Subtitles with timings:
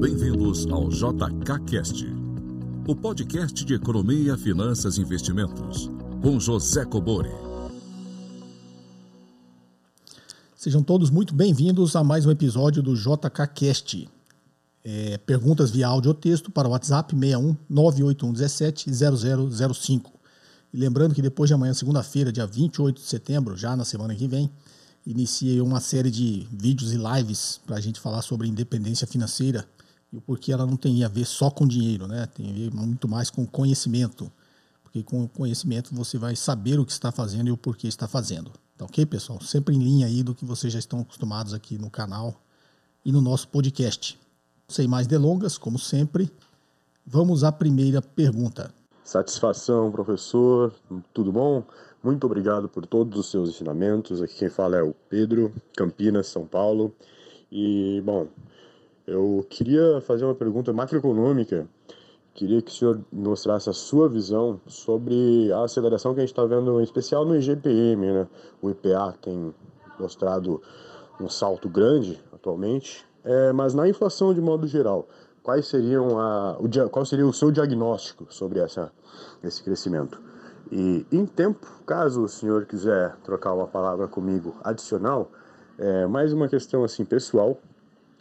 [0.00, 2.06] Bem-vindos ao JKCast,
[2.86, 5.90] o podcast de economia, finanças e investimentos,
[6.22, 7.30] com José Cobori.
[10.56, 14.08] Sejam todos muito bem-vindos a mais um episódio do JKCast.
[14.84, 18.90] É, perguntas via áudio ou texto para o WhatsApp 61 98117
[19.74, 20.12] 0005.
[20.72, 24.28] E lembrando que depois de amanhã, segunda-feira, dia 28 de setembro, já na semana que
[24.28, 24.50] vem,
[25.06, 29.66] iniciei uma série de vídeos e lives para a gente falar sobre independência financeira
[30.12, 32.26] e o porquê ela não tem a ver só com dinheiro, né?
[32.26, 34.30] Tem a ver muito mais com conhecimento.
[34.82, 38.52] Porque com conhecimento você vai saber o que está fazendo e o porquê está fazendo.
[38.76, 39.40] Tá ok, pessoal?
[39.40, 42.40] Sempre em linha aí do que vocês já estão acostumados aqui no canal
[43.04, 44.18] e no nosso podcast.
[44.68, 46.30] Sem mais delongas, como sempre,
[47.06, 48.72] vamos à primeira pergunta.
[49.02, 50.72] Satisfação, professor.
[51.12, 51.62] Tudo bom?
[52.04, 54.20] Muito obrigado por todos os seus ensinamentos.
[54.20, 56.94] Aqui quem fala é o Pedro, Campinas, São Paulo.
[57.50, 58.28] E, bom,
[59.06, 61.66] eu queria fazer uma pergunta macroeconômica.
[62.34, 66.44] Queria que o senhor mostrasse a sua visão sobre a aceleração que a gente está
[66.44, 68.12] vendo, em especial no IGPM.
[68.12, 68.28] Né?
[68.60, 69.54] O IPA tem
[69.98, 70.60] mostrado
[71.18, 75.08] um salto grande atualmente, é, mas na inflação de modo geral,
[75.42, 78.92] quais seriam a, o, qual seria o seu diagnóstico sobre essa,
[79.42, 80.33] esse crescimento?
[80.70, 85.30] E em tempo, caso o senhor quiser trocar uma palavra comigo adicional,
[85.78, 87.60] é mais uma questão assim pessoal.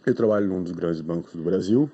[0.05, 1.89] Eu trabalho num dos grandes bancos do Brasil,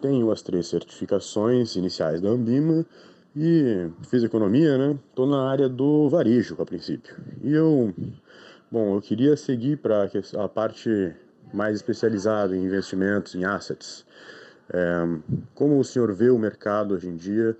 [0.00, 2.84] tenho as três certificações iniciais da Ambima
[3.36, 4.98] e fiz economia, né?
[5.08, 7.14] Estou na área do varejo a princípio.
[7.42, 7.94] E eu,
[8.70, 11.14] bom, eu queria seguir para a parte
[11.52, 14.04] mais especializada em investimentos, em assets.
[14.70, 15.04] É,
[15.54, 17.56] como o senhor vê o mercado hoje em dia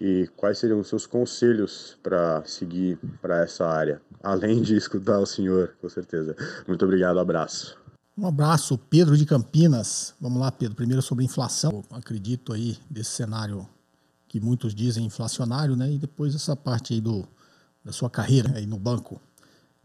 [0.00, 4.00] e quais seriam os seus conselhos para seguir para essa área?
[4.22, 6.34] Além de escutar o senhor, com certeza.
[6.66, 7.78] Muito obrigado, abraço.
[8.16, 10.14] Um abraço, Pedro de Campinas.
[10.20, 10.74] Vamos lá, Pedro.
[10.74, 11.84] Primeiro sobre inflação.
[11.90, 13.68] Eu acredito aí desse cenário
[14.26, 15.92] que muitos dizem inflacionário, né?
[15.92, 17.26] E depois essa parte aí do,
[17.84, 19.20] da sua carreira aí no banco.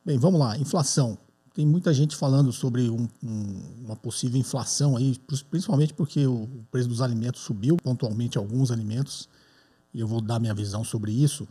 [0.03, 0.57] Bem, vamos lá.
[0.57, 1.17] Inflação.
[1.53, 5.17] Tem muita gente falando sobre um, um, uma possível inflação aí,
[5.49, 9.29] principalmente porque o preço dos alimentos subiu, pontualmente alguns alimentos,
[9.95, 11.47] e eu vou dar minha visão sobre isso.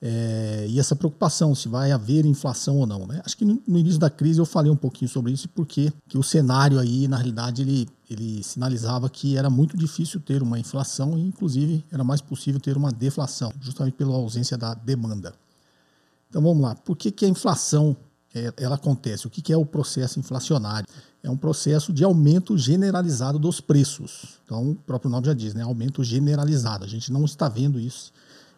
[0.00, 3.06] É, e essa preocupação se vai haver inflação ou não.
[3.08, 3.20] Né?
[3.24, 6.22] Acho que no, início da crise eu falei um pouquinho sobre isso porque que o
[6.22, 11.22] cenário aí, na realidade, ele, ele sinalizava que era muito difícil ter uma inflação e,
[11.22, 15.34] inclusive, era mais possível ter uma deflação, justamente pela ausência da demanda.
[16.30, 16.76] Então vamos lá.
[16.76, 17.96] Por que, que a inflação
[18.56, 19.26] ela acontece.
[19.26, 20.86] O que é o processo inflacionário?
[21.22, 24.40] É um processo de aumento generalizado dos preços.
[24.44, 25.62] Então, o próprio nome já diz, né?
[25.62, 26.84] Aumento generalizado.
[26.84, 28.12] A gente não está vendo isso,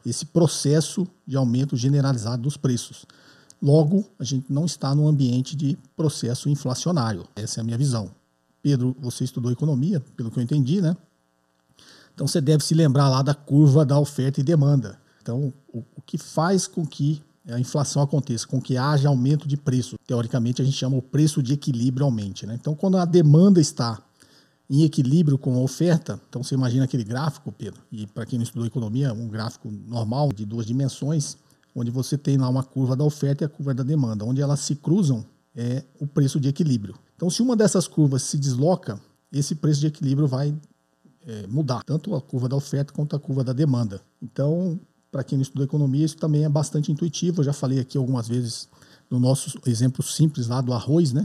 [0.07, 3.05] esse processo de aumento generalizado dos preços.
[3.61, 7.25] Logo, a gente não está no ambiente de processo inflacionário.
[7.35, 8.11] Essa é a minha visão.
[8.63, 10.97] Pedro, você estudou economia, pelo que eu entendi, né?
[12.15, 14.99] Então você deve se lembrar lá da curva da oferta e demanda.
[15.21, 19.57] Então, o, o que faz com que a inflação aconteça, com que haja aumento de
[19.57, 19.97] preço.
[20.07, 22.47] Teoricamente, a gente chama o preço de equilíbrio aumente.
[22.47, 22.57] Né?
[22.59, 24.03] Então, quando a demanda está
[24.69, 28.45] em equilíbrio com a oferta, então você imagina aquele gráfico, Pedro, e para quem não
[28.45, 31.37] estudou economia, um gráfico normal de duas dimensões,
[31.75, 34.61] onde você tem lá uma curva da oferta e a curva da demanda, onde elas
[34.61, 36.95] se cruzam é o preço de equilíbrio.
[37.15, 39.01] Então, se uma dessas curvas se desloca,
[39.33, 40.55] esse preço de equilíbrio vai
[41.27, 44.01] é, mudar, tanto a curva da oferta quanto a curva da demanda.
[44.21, 44.81] Então,
[45.15, 47.39] para quem estudou economia, isso também é bastante intuitivo.
[47.41, 48.69] Eu já falei aqui algumas vezes
[49.09, 51.25] no nosso exemplo simples lá do arroz, né?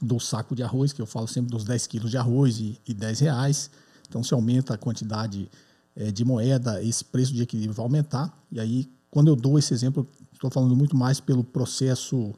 [0.00, 2.94] Do saco de arroz, que eu falo sempre dos 10 quilos de arroz e, e
[2.94, 3.72] 10 reais.
[4.08, 5.50] Então, se aumenta a quantidade
[5.96, 8.32] é, de moeda, esse preço de equilíbrio vai aumentar.
[8.52, 12.32] E aí, quando eu dou esse exemplo, estou falando muito mais pelo processo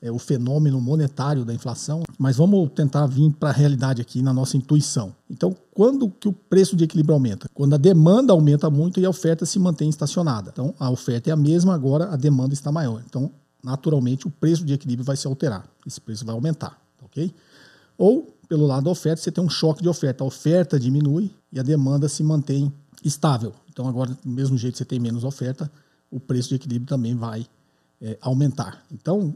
[0.00, 4.32] é, o fenômeno monetário da inflação, mas vamos tentar vir para a realidade aqui na
[4.32, 5.14] nossa intuição.
[5.28, 7.48] Então, quando que o preço de equilíbrio aumenta?
[7.52, 10.50] Quando a demanda aumenta muito e a oferta se mantém estacionada.
[10.52, 13.02] Então, a oferta é a mesma, agora a demanda está maior.
[13.06, 13.30] Então,
[13.62, 15.68] naturalmente, o preço de equilíbrio vai se alterar.
[15.86, 17.34] Esse preço vai aumentar, ok?
[17.96, 20.22] Ou, pelo lado da oferta, você tem um choque de oferta.
[20.22, 22.72] A oferta diminui e a demanda se mantém
[23.04, 23.52] estável.
[23.68, 25.70] Então, agora, do mesmo jeito que você tem menos oferta,
[26.10, 27.46] o preço de equilíbrio também vai
[28.00, 28.84] é, aumentar.
[28.90, 29.34] Então,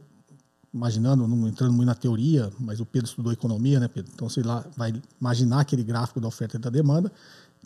[0.73, 4.11] imaginando, não entrando muito na teoria, mas o Pedro estudou economia, né, Pedro?
[4.15, 7.13] Então, sei lá, vai imaginar aquele gráfico da oferta e da demanda.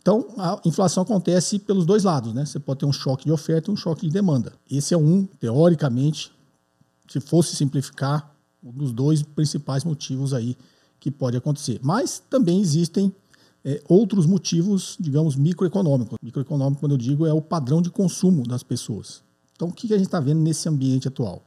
[0.00, 2.44] Então, a inflação acontece pelos dois lados, né?
[2.44, 4.52] Você pode ter um choque de oferta e um choque de demanda.
[4.70, 6.32] Esse é um, teoricamente,
[7.08, 10.56] se fosse simplificar, um dos dois principais motivos aí
[10.98, 11.78] que pode acontecer.
[11.82, 13.14] Mas também existem
[13.64, 16.18] é, outros motivos, digamos, microeconômicos.
[16.22, 19.22] Microeconômico, quando eu digo, é o padrão de consumo das pessoas.
[19.54, 21.44] Então, o que a gente está vendo nesse ambiente atual?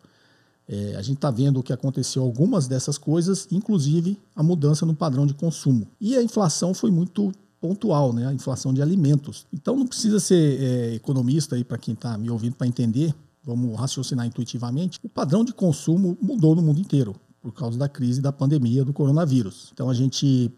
[0.71, 5.25] É, a gente está vendo que aconteceu algumas dessas coisas, inclusive a mudança no padrão
[5.25, 5.87] de consumo.
[5.99, 8.27] E a inflação foi muito pontual, né?
[8.27, 9.47] A inflação de alimentos.
[9.51, 13.15] Então não precisa ser é, economista aí para quem está me ouvindo para entender.
[13.43, 14.99] Vamos raciocinar intuitivamente.
[15.01, 18.93] O padrão de consumo mudou no mundo inteiro por causa da crise da pandemia do
[18.93, 19.71] coronavírus.
[19.73, 20.51] Então a gente,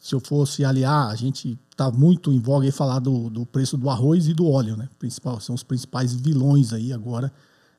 [0.00, 3.76] se eu fosse aliar, a gente está muito em voga aí falar do, do preço
[3.76, 4.88] do arroz e do óleo, né?
[4.98, 7.32] Principal, são os principais vilões aí agora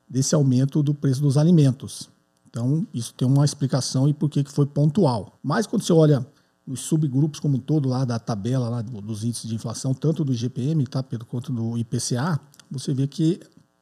[0.10, 2.10] desse aumento do preço dos alimentos.
[2.50, 5.38] Então, isso tem uma explicação e por que foi pontual.
[5.44, 6.26] Mas quando você olha
[6.66, 10.34] os subgrupos como um todo lá da tabela lá dos índices de inflação, tanto do
[10.34, 12.40] IGPM, tá, Pedro, quanto do IPCA,
[12.70, 13.40] você vê que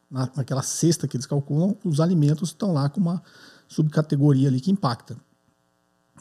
[0.10, 3.22] na, naquela cesta que eles calculam, os alimentos estão lá com uma
[3.68, 5.18] subcategoria ali que impacta.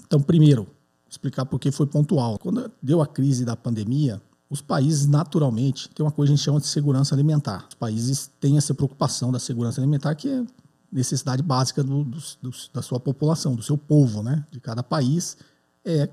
[0.04, 0.66] Então, primeiro,
[1.08, 2.38] explicar por que foi pontual.
[2.38, 6.44] Quando deu a crise da pandemia, os países naturalmente têm uma coisa que a gente
[6.44, 7.66] chama de segurança alimentar.
[7.68, 10.44] Os países têm essa preocupação da segurança alimentar, que é
[10.90, 14.46] necessidade básica do, do, do, da sua população, do seu povo, né?
[14.50, 15.36] De cada país
[15.84, 16.08] é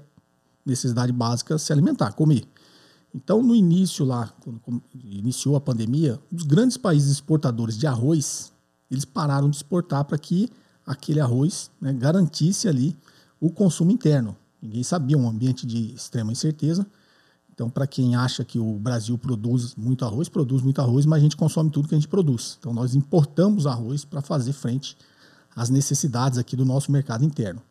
[0.65, 2.47] necessidade básica se alimentar, comer.
[3.13, 8.51] Então, no início lá, quando iniciou a pandemia, os grandes países exportadores de arroz,
[8.89, 10.49] eles pararam de exportar para que
[10.85, 12.97] aquele arroz né, garantisse ali
[13.39, 14.35] o consumo interno.
[14.61, 16.87] Ninguém sabia, um ambiente de extrema incerteza.
[17.53, 21.21] Então, para quem acha que o Brasil produz muito arroz, produz muito arroz, mas a
[21.21, 22.57] gente consome tudo que a gente produz.
[22.59, 24.97] Então, nós importamos arroz para fazer frente
[25.55, 27.61] às necessidades aqui do nosso mercado interno.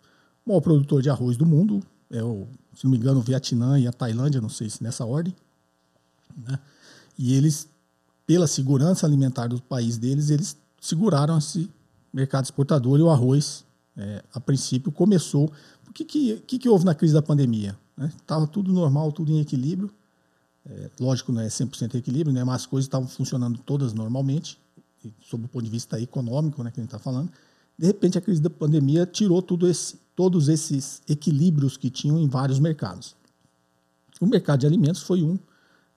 [0.47, 3.79] O maior produtor de arroz do mundo é o se não me engano, o Vietnã
[3.79, 5.35] e a Tailândia, não sei se nessa ordem.
[6.37, 6.59] Né?
[7.19, 7.69] E eles,
[8.27, 11.71] pela segurança alimentar do país deles, eles seguraram esse
[12.13, 13.65] mercado exportador e o arroz,
[13.97, 15.53] é, a princípio, começou.
[15.89, 17.79] O que, que, que, que houve na crise da pandemia?
[18.07, 18.51] Estava né?
[18.53, 19.91] tudo normal, tudo em equilíbrio.
[20.65, 22.45] É, lógico, não é 100% equilíbrio, né?
[22.45, 24.59] mas as coisas estavam funcionando todas normalmente,
[25.21, 27.31] sob o ponto de vista econômico, né, que a gente está falando.
[27.77, 32.61] De repente, a crise da pandemia tirou esse, todos esses equilíbrios que tinham em vários
[32.61, 33.17] mercados.
[34.21, 35.37] O mercado de alimentos foi um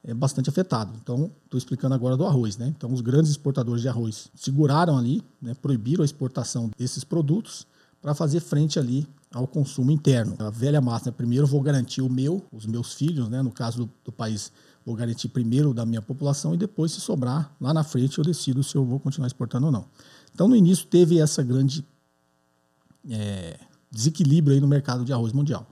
[0.03, 0.97] é, bastante afetado.
[1.01, 2.57] Então, estou explicando agora do arroz.
[2.57, 2.73] Né?
[2.75, 7.67] Então, os grandes exportadores de arroz seguraram ali, né, proibiram a exportação desses produtos
[8.05, 10.35] para fazer frente ali ao consumo interno.
[10.37, 13.89] A velha máxima, primeiro vou garantir o meu, os meus filhos, né, no caso do,
[14.03, 14.51] do país,
[14.85, 18.63] vou garantir primeiro da minha população e depois, se sobrar, lá na frente eu decido
[18.63, 19.87] se eu vou continuar exportando ou não.
[20.31, 21.83] Então, no início, teve essa grande
[23.09, 23.57] é,
[23.89, 25.65] desequilíbrio aí no mercado de arroz mundial.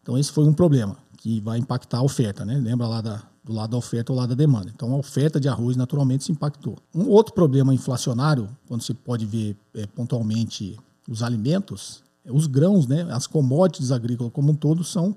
[0.00, 2.56] Então, esse foi um problema que vai impactar a oferta, né?
[2.56, 4.70] Lembra lá da, do lado da oferta ou lado da demanda.
[4.72, 6.78] Então, a oferta de arroz naturalmente se impactou.
[6.94, 10.78] Um outro problema inflacionário, quando se pode ver é, pontualmente
[11.10, 13.02] os alimentos, os grãos, né?
[13.10, 15.16] As commodities agrícolas como um todo são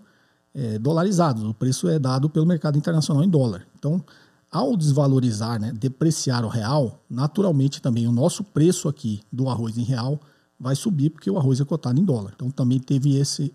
[0.54, 1.44] é, dolarizados.
[1.44, 3.68] O preço é dado pelo mercado internacional em dólar.
[3.78, 4.04] Então,
[4.52, 9.84] ao desvalorizar, né, depreciar o real, naturalmente também o nosso preço aqui do arroz em
[9.84, 10.20] real
[10.60, 12.34] vai subir porque o arroz é cotado em dólar.
[12.36, 13.54] Então também teve esse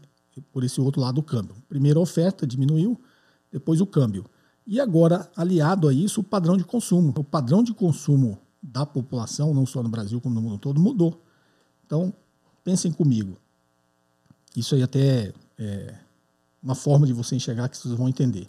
[0.53, 1.57] por esse outro lado o câmbio.
[1.69, 3.01] Primeiro a oferta diminuiu,
[3.51, 4.25] depois o câmbio.
[4.65, 7.13] E agora, aliado a isso, o padrão de consumo.
[7.17, 11.25] O padrão de consumo da população, não só no Brasil como no mundo todo, mudou.
[11.87, 12.13] Então,
[12.69, 13.37] pensem comigo.
[14.57, 15.95] Isso aí até é
[16.63, 18.49] uma forma de você enxergar que vocês vão entender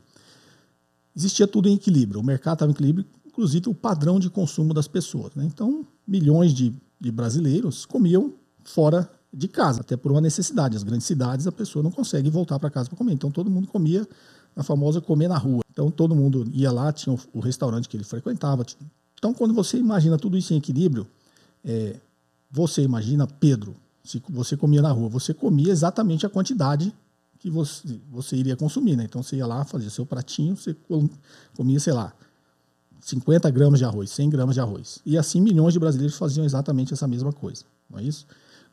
[1.20, 4.88] existia tudo em equilíbrio, o mercado estava em equilíbrio, inclusive o padrão de consumo das
[4.88, 5.34] pessoas.
[5.36, 5.46] Né?
[5.46, 8.34] Então, milhões de, de brasileiros comiam
[8.64, 10.76] fora de casa, até por uma necessidade.
[10.76, 13.14] As grandes cidades a pessoa não consegue voltar para casa para comer.
[13.14, 14.08] Então todo mundo comia
[14.56, 15.62] a famosa comer na rua.
[15.72, 18.66] Então todo mundo ia lá, tinha o, o restaurante que ele frequentava.
[19.16, 21.06] Então quando você imagina tudo isso em equilíbrio,
[21.64, 21.98] é,
[22.50, 26.94] você imagina Pedro, se você comia na rua, você comia exatamente a quantidade
[27.38, 29.06] que você, você iria consumir, né?
[29.06, 30.76] Então você ia lá, fazia seu pratinho, você
[31.56, 32.14] comia, sei lá,
[33.02, 35.00] 50 gramas de arroz, 100 gramas de arroz.
[35.06, 38.26] E assim milhões de brasileiros faziam exatamente essa mesma coisa, não é isso?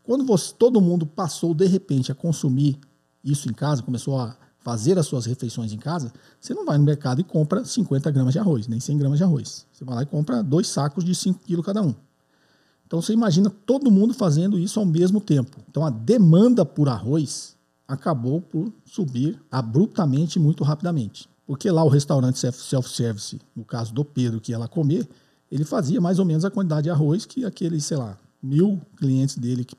[0.03, 2.79] Quando você, todo mundo passou de repente a consumir
[3.25, 6.85] isso em casa, começou a fazer as suas refeições em casa, você não vai no
[6.85, 9.65] mercado e compra 50 gramas de arroz, nem 100 gramas de arroz.
[9.73, 11.95] Você vai lá e compra dois sacos de 5 quilos cada um.
[12.87, 15.59] Então você imagina todo mundo fazendo isso ao mesmo tempo.
[15.69, 21.29] Então a demanda por arroz acabou por subir abruptamente muito rapidamente.
[21.47, 25.09] Porque lá o restaurante self-service, no caso do Pedro, que ia lá comer,
[25.51, 29.37] ele fazia mais ou menos a quantidade de arroz que aqueles, sei lá, mil clientes
[29.37, 29.77] dele, que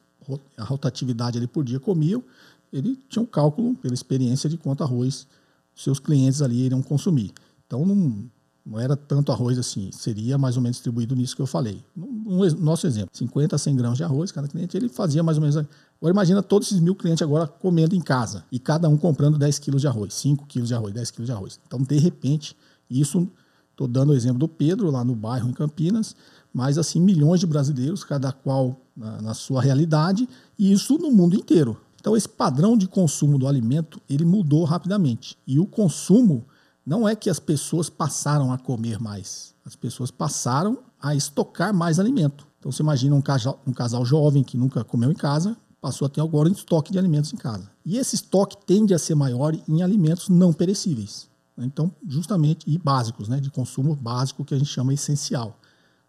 [0.57, 2.23] a rotatividade ali por dia comiam,
[2.71, 5.27] ele tinha um cálculo pela experiência de quanto arroz
[5.75, 7.31] seus clientes ali iriam consumir.
[7.65, 8.29] Então não,
[8.67, 11.81] não era tanto arroz assim, seria mais ou menos distribuído nisso que eu falei.
[11.95, 15.37] No, no nosso exemplo, 50 a 100 gramas de arroz, cada cliente, ele fazia mais
[15.37, 15.55] ou menos
[15.99, 19.57] Agora imagina todos esses mil clientes agora comendo em casa e cada um comprando 10
[19.57, 21.59] quilos de arroz, 5 quilos de arroz, 10 quilos de arroz.
[21.65, 22.55] Então, de repente,
[22.89, 23.27] isso,
[23.71, 26.15] estou dando o exemplo do Pedro, lá no bairro em Campinas,
[26.53, 31.35] mas assim milhões de brasileiros, cada qual na, na sua realidade, e isso no mundo
[31.35, 31.77] inteiro.
[31.99, 36.45] Então esse padrão de consumo do alimento ele mudou rapidamente e o consumo
[36.87, 41.99] não é que as pessoas passaram a comer mais, as pessoas passaram a estocar mais
[41.99, 42.47] alimento.
[42.57, 46.09] Então você imagina um casal, um casal jovem que nunca comeu em casa, passou a
[46.09, 47.69] ter agora um estoque de alimentos em casa.
[47.85, 51.29] E esse estoque tende a ser maior em alimentos não perecíveis.
[51.57, 55.59] Então, justamente, e básicos, né, de consumo básico que a gente chama essencial.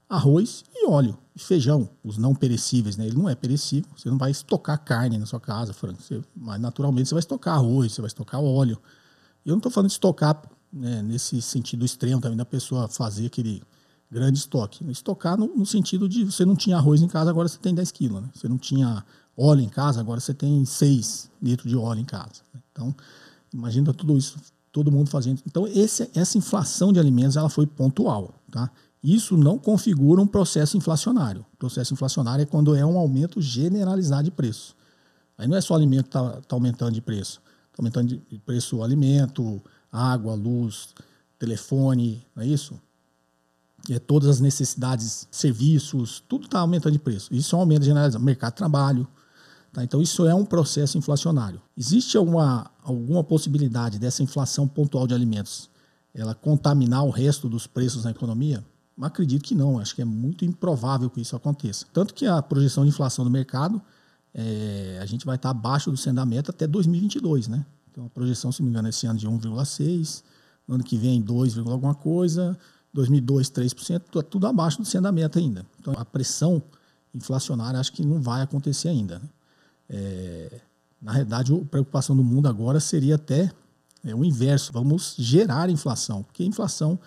[0.09, 3.07] Arroz e óleo, e feijão, os não perecíveis, né?
[3.07, 6.61] Ele não é perecível, você não vai estocar carne na sua casa, frango, você, mas
[6.61, 8.81] naturalmente você vai estocar arroz, você vai estocar óleo.
[9.45, 10.41] Eu não estou falando de estocar
[10.73, 13.63] né, nesse sentido extremo também da pessoa fazer aquele
[14.11, 14.85] grande estoque.
[14.91, 17.91] Estocar no, no, sentido de você não tinha arroz em casa, agora você tem 10
[17.93, 18.23] quilos.
[18.23, 18.29] Né?
[18.35, 19.05] Você não tinha
[19.37, 22.43] óleo em casa, agora você tem 6 litros de óleo em casa.
[22.73, 22.95] Então,
[23.53, 24.37] imagina tudo isso,
[24.73, 25.41] todo mundo fazendo.
[25.47, 28.35] Então, esse, essa inflação de alimentos ela foi pontual.
[28.51, 28.71] Tá?
[29.03, 31.45] Isso não configura um processo inflacionário.
[31.55, 34.77] O processo inflacionário é quando é um aumento generalizado de preço.
[35.37, 37.41] Aí não é só alimento que está tá aumentando de preço.
[37.71, 40.95] Está aumentando de preço o alimento, água, luz,
[41.39, 42.79] telefone, não é isso?
[43.91, 47.33] é, todas as necessidades, serviços, tudo está aumentando de preço.
[47.35, 48.25] Isso é um aumento generalizado.
[48.25, 49.09] Mercado de trabalho.
[49.73, 49.85] Tá?
[49.85, 51.61] Então, isso é um processo inflacionário.
[51.77, 55.71] Existe alguma, alguma possibilidade dessa inflação pontual de alimentos
[56.15, 58.65] ela contaminar o resto dos preços na economia?
[59.01, 59.79] Acredito que não.
[59.79, 61.87] Acho que é muito improvável que isso aconteça.
[61.93, 63.81] Tanto que a projeção de inflação do mercado,
[64.35, 67.47] é, a gente vai estar abaixo do sendo meta até 2022.
[67.47, 67.65] Né?
[67.99, 70.23] Então, a projeção, se não me engano, esse ano de 1,6%,
[70.69, 72.57] no ano que vem 2, alguma coisa
[72.93, 75.67] 2002, 3%, tudo abaixo do sendo da meta ainda.
[75.81, 76.63] Então, a pressão
[77.13, 79.19] inflacionária acho que não vai acontecer ainda.
[79.19, 79.29] Né?
[79.91, 80.61] É,
[81.03, 83.51] na realidade, a preocupação do mundo agora seria até
[84.05, 84.73] é, o inverso.
[84.73, 87.01] Vamos gerar inflação, porque a inflação,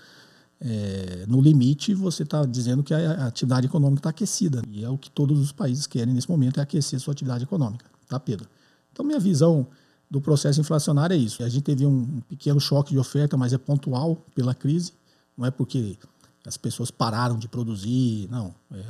[0.59, 4.61] é, no limite, você está dizendo que a atividade econômica está aquecida.
[4.69, 7.85] E é o que todos os países querem nesse momento, é aquecer sua atividade econômica.
[8.09, 8.49] Tá, Pedro?
[8.91, 9.65] Então, minha visão
[10.11, 11.41] do processo inflacionário é isso.
[11.41, 14.91] A gente teve um pequeno choque de oferta, mas é pontual pela crise.
[15.37, 15.97] Não é porque
[16.45, 18.53] as pessoas pararam de produzir, não.
[18.73, 18.83] É,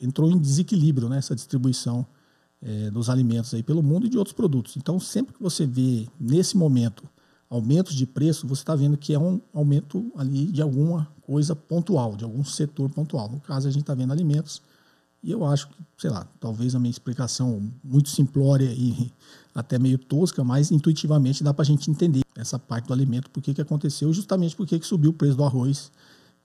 [0.00, 2.04] entrou em desequilíbrio né, essa distribuição
[2.60, 4.76] é, dos alimentos aí pelo mundo e de outros produtos.
[4.76, 7.04] Então, sempre que você vê, nesse momento,
[7.48, 12.16] aumentos de preço, você está vendo que é um aumento ali de alguma coisa pontual,
[12.16, 13.30] de algum setor pontual.
[13.30, 14.60] No caso, a gente está vendo alimentos.
[15.22, 19.12] E eu acho que, sei lá, talvez a minha explicação muito simplória e
[19.54, 23.42] até meio tosca, mas intuitivamente dá para a gente entender essa parte do alimento, por
[23.42, 25.92] que, que aconteceu, justamente porque que subiu o preço do arroz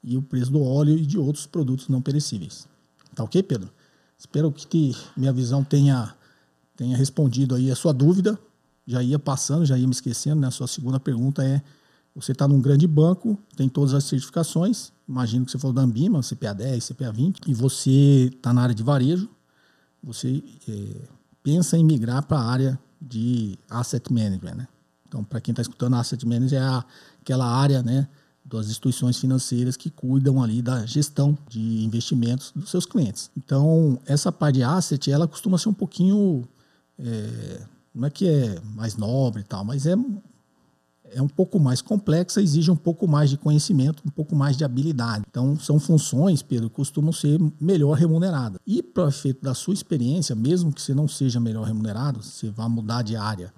[0.04, 2.68] e o preço do óleo e de outros produtos não perecíveis.
[3.16, 3.70] Tá ok, Pedro?
[4.18, 6.13] Espero que minha visão tenha,
[6.75, 8.38] tenha respondido aí a sua dúvida.
[8.86, 10.48] Já ia passando, já ia me esquecendo, né?
[10.48, 11.62] A sua segunda pergunta é:
[12.13, 16.22] você está num grande banco, tem todas as certificações, imagino que você falou da Ambima,
[16.22, 19.30] CPA 10, CPA 20, e você está na área de varejo,
[20.04, 21.08] você é,
[21.42, 24.68] pensa em migrar para a área de asset management, né?
[25.08, 26.86] Então, para quem está escutando, asset manager é a,
[27.22, 28.08] aquela área, né,
[28.46, 33.29] das instituições financeiras que cuidam ali da gestão de investimentos dos seus clientes.
[33.38, 36.48] Então, essa parte de asset, ela costuma ser um pouquinho,
[36.98, 37.62] é,
[37.94, 39.96] não é que é mais nobre e tal, mas é,
[41.13, 44.63] é um pouco mais complexa, exige um pouco mais de conhecimento, um pouco mais de
[44.63, 45.25] habilidade.
[45.30, 48.60] Então, são funções, Pedro, que costumam ser melhor remuneradas.
[48.66, 52.50] E para o efeito da sua experiência, mesmo que você não seja melhor remunerado, você
[52.50, 53.54] vá mudar de área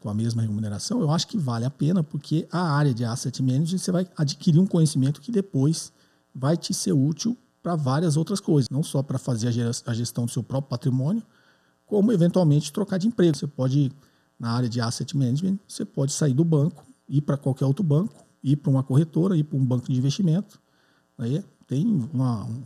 [0.00, 3.42] com a mesma remuneração, eu acho que vale a pena, porque a área de asset
[3.42, 5.92] management você vai adquirir um conhecimento que depois
[6.34, 9.48] vai te ser útil para várias outras coisas, não só para fazer
[9.86, 11.22] a gestão do seu próprio patrimônio,
[11.84, 13.36] como eventualmente trocar de emprego.
[13.36, 13.92] Você pode,
[14.38, 18.24] na área de asset management, você pode sair do banco, ir para qualquer outro banco,
[18.42, 20.60] ir para uma corretora, ir para um banco de investimento.
[21.18, 22.62] Aí tem uma, um,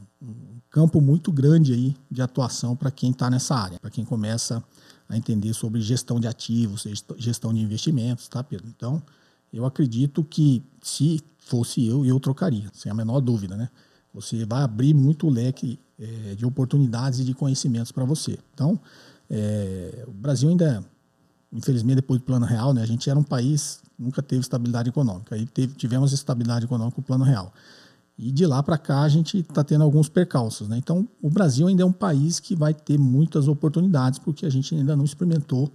[0.70, 4.62] campo muito grande aí de atuação para quem está nessa área, para quem começa
[5.08, 6.84] a entender sobre gestão de ativos,
[7.16, 8.68] gestão de investimentos, tá, Pedro?
[8.68, 9.02] Então,
[9.52, 13.68] eu acredito que se fosse eu, eu trocaria, sem a menor dúvida, né?
[14.12, 18.38] Você vai abrir muito leque é, de oportunidades e de conhecimentos para você.
[18.52, 18.80] Então,
[19.28, 20.84] é, o Brasil ainda,
[21.54, 25.34] infelizmente, depois do Plano Real, né, a gente era um país nunca teve estabilidade econômica.
[25.34, 27.52] Aí teve, tivemos estabilidade econômica com o Plano Real.
[28.18, 30.68] E de lá para cá a gente está tendo alguns percalços.
[30.68, 30.76] Né?
[30.78, 34.74] Então, o Brasil ainda é um país que vai ter muitas oportunidades, porque a gente
[34.74, 35.72] ainda não experimentou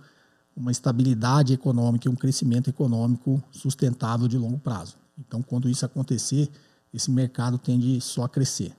[0.56, 4.96] uma estabilidade econômica e um crescimento econômico sustentável de longo prazo.
[5.18, 6.50] Então, quando isso acontecer,
[6.94, 8.74] esse mercado tende só a crescer.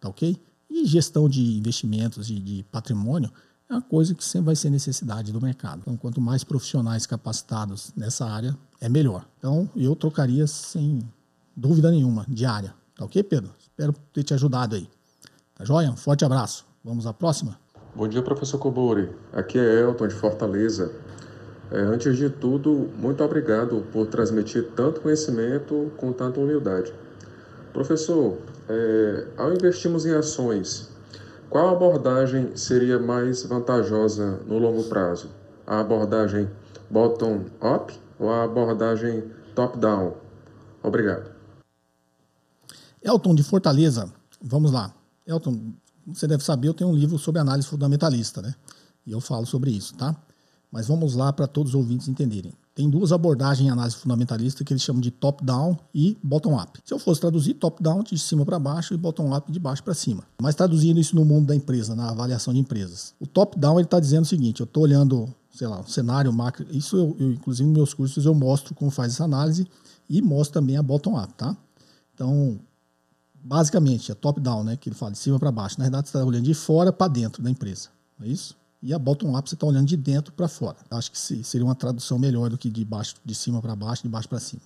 [0.00, 0.38] Tá ok?
[0.70, 3.30] E gestão de investimentos e de patrimônio
[3.68, 5.80] é uma coisa que sempre vai ser necessidade do mercado.
[5.80, 9.26] Então, quanto mais profissionais capacitados nessa área, é melhor.
[9.38, 11.00] Então, eu trocaria sem
[11.56, 12.74] dúvida nenhuma de área.
[12.94, 13.50] Tá ok, Pedro?
[13.58, 14.88] Espero ter te ajudado aí.
[15.54, 15.90] Tá joia?
[15.90, 16.64] Um forte abraço.
[16.84, 17.58] Vamos à próxima?
[17.94, 19.10] Bom dia, professor Cobori.
[19.32, 20.92] Aqui é Elton de Fortaleza.
[21.70, 26.92] É, antes de tudo, muito obrigado por transmitir tanto conhecimento com tanta humildade.
[27.72, 30.95] Professor, é, ao investirmos em ações,
[31.48, 35.30] qual abordagem seria mais vantajosa no longo prazo?
[35.66, 36.50] A abordagem
[36.90, 39.24] bottom-up ou a abordagem
[39.54, 40.14] top-down?
[40.82, 41.30] Obrigado.
[43.02, 44.12] Elton de Fortaleza,
[44.42, 44.92] vamos lá.
[45.26, 45.72] Elton,
[46.06, 48.54] você deve saber, eu tenho um livro sobre análise fundamentalista, né?
[49.06, 50.14] E eu falo sobre isso, tá?
[50.70, 52.52] Mas vamos lá para todos os ouvintes entenderem.
[52.76, 56.78] Tem duas abordagens em análise fundamentalista que eles chamam de top-down e bottom-up.
[56.84, 60.24] Se eu fosse traduzir, top-down de cima para baixo e bottom-up de baixo para cima.
[60.42, 63.14] Mas traduzindo isso no mundo da empresa, na avaliação de empresas.
[63.18, 66.66] O top-down está dizendo o seguinte: eu estou olhando, sei lá, um cenário macro.
[66.70, 69.66] Isso eu, eu, inclusive, nos meus cursos eu mostro como faz essa análise
[70.06, 71.56] e mostro também a bottom-up, tá?
[72.14, 72.60] Então,
[73.42, 74.76] basicamente, é top-down, né?
[74.76, 75.76] Que ele fala de cima para baixo.
[75.78, 77.88] Na verdade, você está olhando de fora para dentro da empresa.
[78.18, 78.54] Não é isso?
[78.86, 80.76] E a bottom-up você está olhando de dentro para fora.
[80.92, 84.08] Acho que seria uma tradução melhor do que de baixo, de cima para baixo, de
[84.08, 84.62] baixo para cima.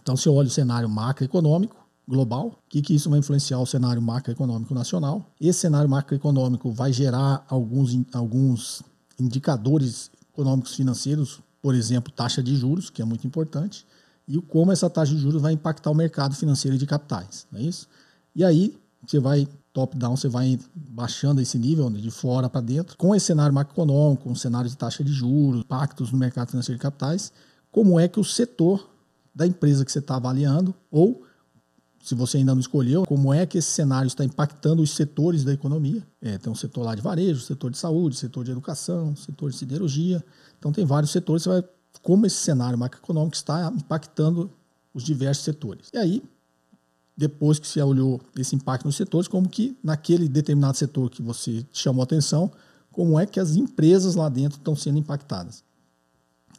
[0.00, 1.76] Então, se eu olho o cenário macroeconômico
[2.08, 5.30] global, o que, que isso vai influenciar o cenário macroeconômico nacional?
[5.38, 8.82] Esse cenário macroeconômico vai gerar alguns, alguns
[9.20, 13.86] indicadores econômicos financeiros, por exemplo, taxa de juros, que é muito importante,
[14.26, 17.62] e como essa taxa de juros vai impactar o mercado financeiro de capitais, não é
[17.64, 17.86] isso?
[18.34, 18.74] E aí
[19.06, 23.54] você vai top-down, você vai baixando esse nível de fora para dentro, com esse cenário
[23.54, 27.32] macroeconômico, um cenário de taxa de juros, impactos no mercado financeiro de capitais,
[27.70, 28.90] como é que o setor
[29.34, 31.24] da empresa que você está avaliando, ou
[32.02, 35.52] se você ainda não escolheu, como é que esse cenário está impactando os setores da
[35.52, 36.02] economia.
[36.20, 39.56] É, tem um setor lá de varejo, setor de saúde, setor de educação, setor de
[39.56, 40.22] siderurgia.
[40.58, 41.64] Então tem vários setores, você vai
[42.02, 44.50] como esse cenário macroeconômico está impactando
[44.92, 45.88] os diversos setores.
[45.92, 46.22] E aí,
[47.16, 51.64] depois que você olhou esse impacto nos setores, como que naquele determinado setor que você
[51.72, 52.50] chamou atenção,
[52.90, 55.62] como é que as empresas lá dentro estão sendo impactadas.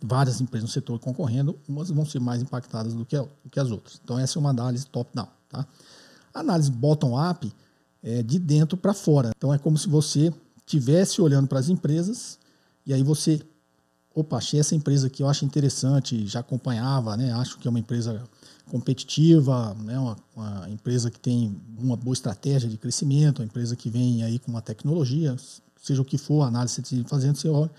[0.02, 3.72] Várias empresas no setor concorrendo, umas vão ser mais impactadas do que, do que as
[3.72, 4.00] outras.
[4.04, 5.28] Então, essa é uma análise top-down.
[5.50, 5.66] Tá?
[6.34, 7.52] Análise bottom-up
[8.02, 9.32] é de dentro para fora.
[9.38, 12.38] Então, é como se você estivesse olhando para as empresas
[12.86, 13.42] e aí você
[14.16, 17.32] opa, achei essa empresa aqui, eu acho interessante, já acompanhava, né?
[17.34, 18.24] Acho que é uma empresa
[18.70, 19.98] competitiva, né?
[19.98, 24.38] Uma, uma, empresa que tem uma boa estratégia de crescimento, uma empresa que vem aí
[24.38, 25.36] com uma tecnologia,
[25.82, 27.72] seja o que for análise que você fazendo, você olha,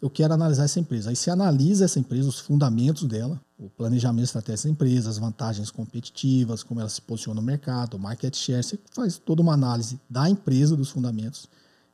[0.00, 1.10] eu quero analisar essa empresa.
[1.10, 5.70] Aí você analisa essa empresa, os fundamentos dela, o planejamento estratégico da empresa, as vantagens
[5.70, 9.98] competitivas, como ela se posiciona no mercado, o market share, você faz toda uma análise
[10.08, 11.48] da empresa, dos fundamentos,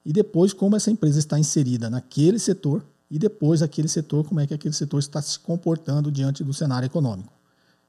[0.04, 4.46] e depois como essa empresa está inserida naquele setor e depois aquele setor, como é
[4.46, 7.32] que aquele setor está se comportando diante do cenário econômico.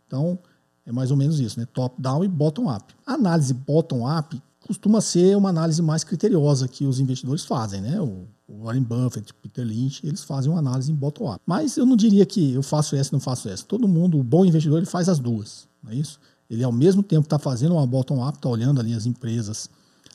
[0.08, 0.38] Então,
[0.86, 1.66] é mais ou menos isso, né?
[1.74, 2.94] Top-down e bottom-up.
[3.06, 8.00] A análise bottom-up costuma ser uma análise mais criteriosa que os investidores fazem, né?
[8.00, 8.28] O
[8.64, 11.42] Warren Buffett, Peter Lynch, eles fazem uma análise em bottom-up.
[11.46, 13.64] Mas eu não diria que eu faço essa e não faço essa.
[13.64, 16.20] Todo mundo, o bom investidor, ele faz as duas, não é isso?
[16.50, 19.68] Ele, ao mesmo tempo, está fazendo uma bottom-up, está olhando ali as empresas,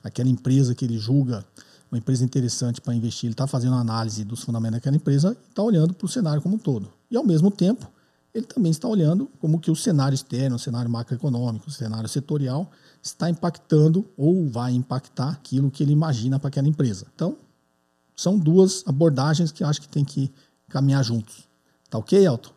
[0.04, 1.44] aquela empresa que ele julga
[1.90, 5.62] uma empresa interessante para investir, ele está fazendo análise dos fundamentos daquela empresa e está
[5.62, 6.88] olhando para o cenário como um todo.
[7.10, 7.90] E, ao mesmo tempo,
[8.32, 12.70] ele também está olhando como que o cenário externo, o cenário macroeconômico, o cenário setorial
[13.02, 17.06] está impactando ou vai impactar aquilo que ele imagina para aquela empresa.
[17.14, 17.36] Então,
[18.14, 20.30] são duas abordagens que acho que tem que
[20.68, 21.48] caminhar juntos.
[21.88, 22.52] Tá ok, Elton?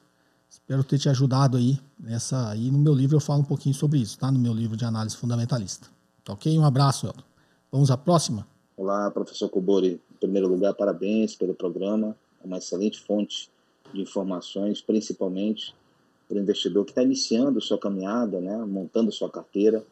[0.47, 2.49] Espero ter te ajudado aí nessa.
[2.49, 4.31] Aí no meu livro eu falo um pouquinho sobre isso, tá?
[4.31, 5.87] No meu livro de análise fundamentalista.
[6.23, 6.57] Tá ok?
[6.59, 7.23] Um abraço, Elton.
[7.71, 8.45] Vamos à próxima?
[8.75, 10.01] Olá, professor Kubori.
[10.11, 12.17] Em primeiro lugar, parabéns pelo programa.
[12.43, 13.47] É uma excelente fonte
[13.93, 15.75] de informações, principalmente
[16.27, 19.85] para o investidor que está iniciando sua caminhada, né, montando sua carteira.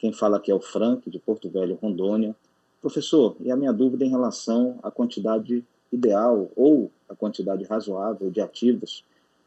[0.00, 2.34] Quem fala aqui é o Frank, de Porto Velho, Rondônia.
[2.80, 8.40] Professor, e a minha dúvida em relação à quantidade ideal ou a quantidade razoável de
[8.40, 9.04] ativos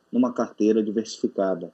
[0.10, 1.74] numa carteira diversificada.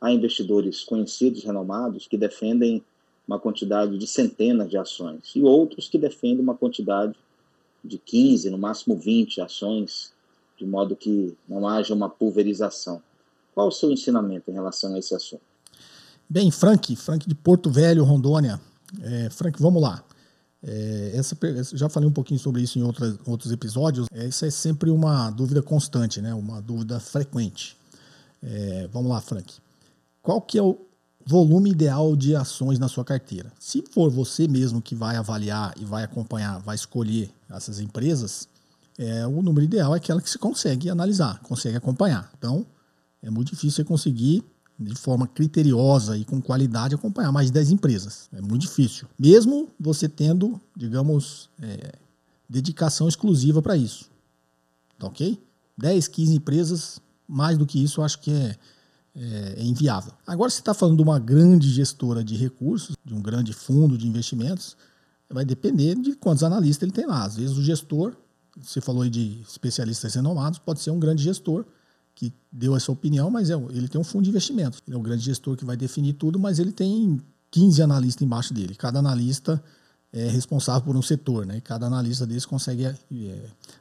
[0.00, 2.82] Há investidores conhecidos, renomados, que defendem
[3.26, 7.14] uma quantidade de centenas de ações, e outros que defendem uma quantidade
[7.84, 10.12] de 15, no máximo 20 ações,
[10.58, 13.02] de modo que não haja uma pulverização.
[13.54, 15.42] Qual o seu ensinamento em relação a esse assunto?
[16.28, 18.60] Bem, Frank, Frank de Porto Velho, Rondônia.
[19.00, 20.04] É, Frank, vamos lá.
[20.62, 21.36] É, essa,
[21.74, 24.08] já falei um pouquinho sobre isso em outra, outros episódios.
[24.12, 26.34] Essa é sempre uma dúvida constante, né?
[26.34, 27.76] uma dúvida frequente.
[28.42, 29.54] É, vamos lá, Frank.
[30.22, 30.76] Qual que é o,
[31.26, 33.52] volume ideal de ações na sua carteira.
[33.58, 38.48] Se for você mesmo que vai avaliar e vai acompanhar, vai escolher essas empresas,
[38.96, 42.30] é, o número ideal é aquela que se consegue analisar, consegue acompanhar.
[42.38, 42.64] Então,
[43.20, 44.44] é muito difícil você conseguir
[44.78, 48.28] de forma criteriosa e com qualidade, acompanhar mais de 10 empresas.
[48.32, 49.08] É muito difícil.
[49.18, 51.94] Mesmo você tendo, digamos, é,
[52.48, 54.10] dedicação exclusiva para isso.
[54.98, 55.40] Tá ok?
[55.78, 58.56] 10, 15 empresas, mais do que isso, acho que é,
[59.16, 60.12] é, é inviável.
[60.26, 64.06] Agora, se está falando de uma grande gestora de recursos, de um grande fundo de
[64.06, 64.76] investimentos,
[65.28, 67.24] vai depender de quantos analistas ele tem lá.
[67.24, 68.14] Às vezes o gestor,
[68.60, 71.64] você falou aí de especialistas renomados, pode ser um grande gestor
[72.14, 74.80] que deu essa opinião, mas é, ele tem um fundo de investimentos.
[74.86, 78.54] Ele é o grande gestor que vai definir tudo, mas ele tem 15 analistas embaixo
[78.54, 78.74] dele.
[78.74, 79.62] Cada analista
[80.12, 81.60] é responsável por um setor, né?
[81.60, 82.96] Cada analista desse consegue é,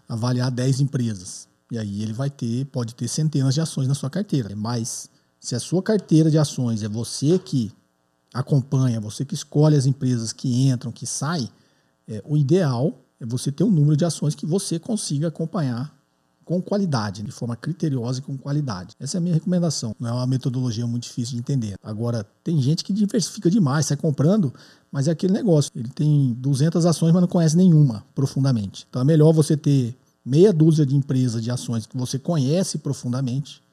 [0.07, 1.47] avaliar 10 empresas.
[1.71, 4.53] E aí ele vai ter, pode ter centenas de ações na sua carteira.
[4.55, 5.09] Mas
[5.45, 7.71] se a sua carteira de ações é você que
[8.33, 11.47] acompanha, você que escolhe as empresas que entram, que saem,
[12.07, 15.95] é, o ideal é você ter um número de ações que você consiga acompanhar
[16.43, 18.95] com qualidade, de forma criteriosa e com qualidade.
[18.99, 19.95] Essa é a minha recomendação.
[19.99, 21.75] Não é uma metodologia muito difícil de entender.
[21.83, 24.51] Agora, tem gente que diversifica demais, sai comprando,
[24.91, 25.71] mas é aquele negócio.
[25.75, 28.87] Ele tem 200 ações, mas não conhece nenhuma profundamente.
[28.89, 33.63] Então é melhor você ter meia dúzia de empresas de ações que você conhece profundamente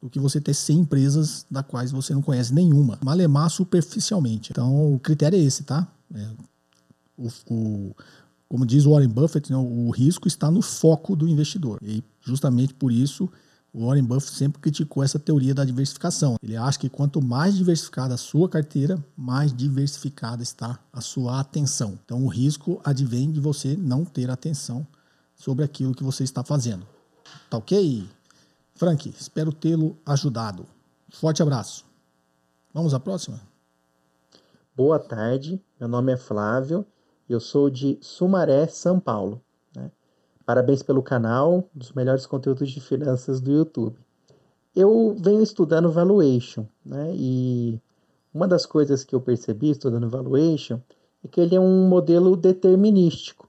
[0.00, 2.98] do que você ter 100 empresas da quais você não conhece nenhuma.
[3.02, 4.50] Malemar superficialmente.
[4.52, 5.86] Então o critério é esse, tá?
[6.14, 6.28] É,
[7.16, 7.96] o, o
[8.48, 11.78] como diz Warren Buffett, né, o risco está no foco do investidor.
[11.82, 13.28] E justamente por isso
[13.74, 16.36] Warren Buffett sempre criticou essa teoria da diversificação.
[16.42, 21.98] Ele acha que quanto mais diversificada a sua carteira, mais diversificada está a sua atenção.
[22.04, 24.86] Então o risco advém de você não ter atenção
[25.36, 26.86] sobre aquilo que você está fazendo.
[27.50, 28.08] Tá ok?
[28.78, 30.66] Frank, espero tê-lo ajudado.
[31.10, 31.84] Forte abraço.
[32.72, 33.40] Vamos à próxima?
[34.74, 36.86] Boa tarde, meu nome é Flávio
[37.28, 39.42] eu sou de Sumaré, São Paulo.
[39.76, 39.90] Né?
[40.46, 43.98] Parabéns pelo canal, um dos melhores conteúdos de finanças do YouTube.
[44.74, 47.12] Eu venho estudando valuation, né?
[47.14, 47.80] E
[48.32, 50.80] uma das coisas que eu percebi estudando valuation
[51.22, 53.47] é que ele é um modelo determinístico.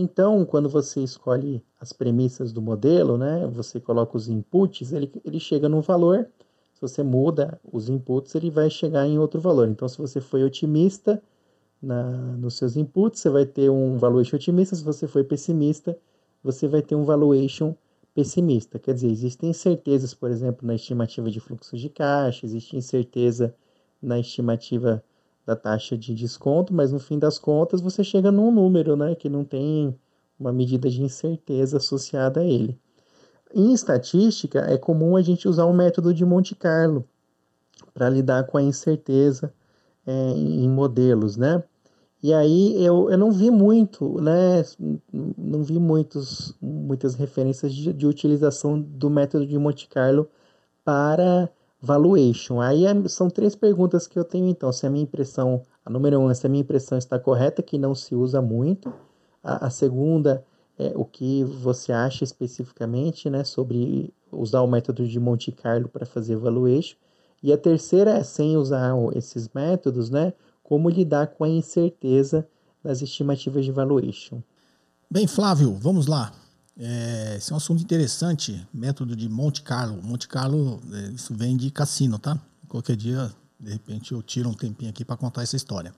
[0.00, 5.40] Então, quando você escolhe as premissas do modelo, né, você coloca os inputs, ele, ele
[5.40, 6.28] chega num valor.
[6.72, 9.66] Se você muda os inputs, ele vai chegar em outro valor.
[9.66, 11.20] Então, se você foi otimista,
[11.82, 15.98] na, nos seus inputs, você vai ter um valuation otimista, se você for pessimista,
[16.44, 17.74] você vai ter um valuation
[18.14, 18.78] pessimista.
[18.78, 23.52] Quer dizer, existem incertezas, por exemplo, na estimativa de fluxo de caixa, existe incerteza
[24.00, 25.02] na estimativa
[25.48, 29.30] da taxa de desconto, mas no fim das contas você chega num número né, que
[29.30, 29.98] não tem
[30.38, 32.78] uma medida de incerteza associada a ele.
[33.54, 37.02] Em estatística, é comum a gente usar o método de Monte Carlo
[37.94, 39.50] para lidar com a incerteza
[40.06, 41.64] é, em modelos, né?
[42.22, 44.62] E aí eu, eu não vi muito, né?
[45.10, 50.28] Não vi muitos, muitas referências de, de utilização do método de Monte Carlo
[50.84, 51.48] para
[51.80, 52.60] valuation.
[52.60, 54.72] Aí é, são três perguntas que eu tenho então.
[54.72, 57.94] Se a minha impressão, a número um, se a minha impressão está correta, que não
[57.94, 58.92] se usa muito.
[59.42, 60.44] A, a segunda
[60.78, 66.06] é o que você acha especificamente, né, sobre usar o método de Monte Carlo para
[66.06, 66.96] fazer valuation.
[67.42, 72.46] E a terceira é, sem usar esses métodos, né, como lidar com a incerteza
[72.82, 74.40] das estimativas de valuation.
[75.10, 76.32] Bem, Flávio, vamos lá.
[76.78, 80.00] É, esse é um assunto interessante, método de Monte Carlo.
[80.02, 82.40] Monte Carlo, é, isso vem de cassino, tá?
[82.68, 85.92] Qualquer dia, de repente, eu tiro um tempinho aqui para contar essa história.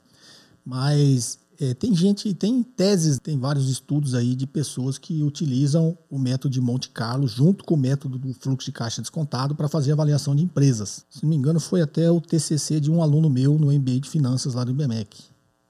[0.64, 6.18] Mas é, tem gente, tem teses, tem vários estudos aí de pessoas que utilizam o
[6.18, 9.92] método de Monte Carlo junto com o método do fluxo de caixa descontado para fazer
[9.92, 11.04] avaliação de empresas.
[11.10, 14.08] Se não me engano, foi até o TCC de um aluno meu no MBA de
[14.08, 15.24] Finanças lá do IBMEC.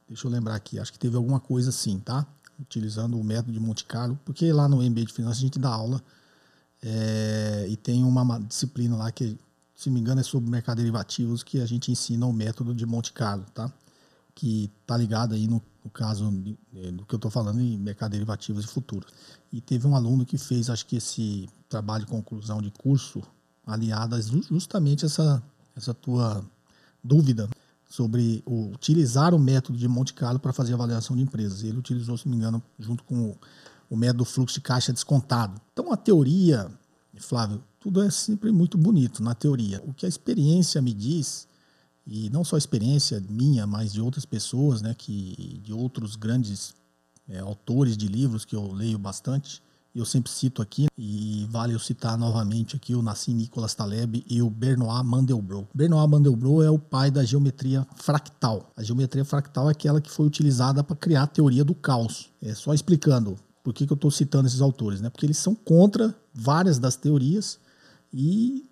[0.06, 2.24] Deixa eu lembrar aqui, acho que teve alguma coisa assim, tá?
[2.60, 5.70] Utilizando o método de Monte Carlo, porque lá no MBA de Finanças a gente dá
[5.70, 6.02] aula
[6.82, 9.38] é, e tem uma disciplina lá que,
[9.74, 12.74] se não me engano, é sobre mercado de derivativos que a gente ensina o método
[12.74, 13.72] de Monte Carlo, tá?
[14.34, 16.32] Que tá ligado aí no no caso
[16.74, 19.10] é, do que eu estou falando em mercado derivativos e futuros.
[19.52, 23.22] E teve um aluno que fez, acho que esse trabalho de conclusão de curso
[23.66, 25.42] aliado justamente essa,
[25.76, 26.44] essa tua
[27.02, 27.48] dúvida
[27.90, 31.64] sobre utilizar o método de Monte Carlo para fazer avaliação de empresas.
[31.64, 33.38] Ele utilizou, se não me engano, junto com o,
[33.90, 35.60] o método fluxo de caixa descontado.
[35.72, 36.70] Então, a teoria,
[37.18, 39.82] Flávio, tudo é sempre muito bonito na teoria.
[39.84, 41.48] O que a experiência me diz
[42.06, 46.74] e não só a experiência minha, mas de outras pessoas, né, que de outros grandes
[47.28, 49.60] é, autores de livros que eu leio bastante,
[49.94, 54.40] eu sempre cito aqui, e vale eu citar novamente aqui o Nassim Nicholas Taleb e
[54.40, 55.68] o Benoit Mandelbrot.
[55.74, 58.70] Benoit Mandelbrot é o pai da geometria fractal.
[58.76, 62.30] A geometria fractal é aquela que foi utilizada para criar a teoria do caos.
[62.40, 65.10] É só explicando por que, que eu estou citando esses autores, né?
[65.10, 67.58] Porque eles são contra várias das teorias
[68.12, 68.64] e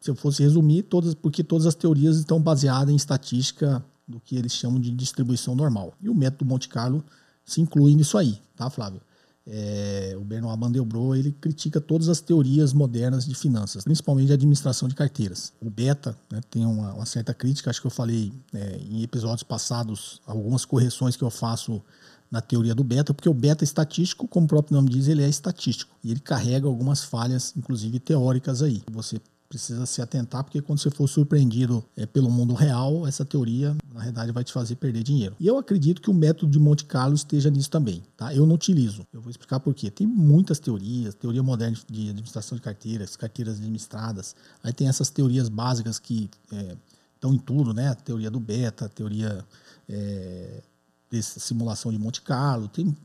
[0.00, 4.34] se eu fosse resumir, todas, porque todas as teorias estão baseadas em estatística do que
[4.34, 5.92] eles chamam de distribuição normal.
[6.00, 7.04] E o método Monte Carlo
[7.44, 9.00] se inclui nisso aí, tá, Flávio?
[9.46, 14.88] É, o Bernard Mandelbrot ele critica todas as teorias modernas de finanças, principalmente de administração
[14.88, 15.52] de carteiras.
[15.60, 19.42] O beta né, tem uma, uma, certa crítica, acho que eu falei é, em episódios
[19.42, 21.82] passados algumas correções que eu faço
[22.30, 25.28] na teoria do beta, porque o beta estatístico, como o próprio nome diz, ele é
[25.28, 28.82] estatístico e ele carrega algumas falhas, inclusive teóricas aí.
[28.92, 29.20] Você
[29.50, 34.00] precisa se atentar, porque quando você for surpreendido é, pelo mundo real, essa teoria, na
[34.00, 35.34] realidade, vai te fazer perder dinheiro.
[35.40, 38.32] E eu acredito que o método de Monte Carlo esteja nisso também, tá?
[38.32, 39.04] Eu não utilizo.
[39.12, 39.90] Eu vou explicar por quê.
[39.90, 44.36] Tem muitas teorias, teoria moderna de administração de carteiras, carteiras administradas.
[44.62, 46.76] Aí tem essas teorias básicas que é,
[47.16, 47.88] estão em tudo, né?
[47.88, 49.44] A teoria do beta, a teoria
[49.88, 50.62] é,
[51.10, 52.96] dessa simulação de Monte Carlo, tem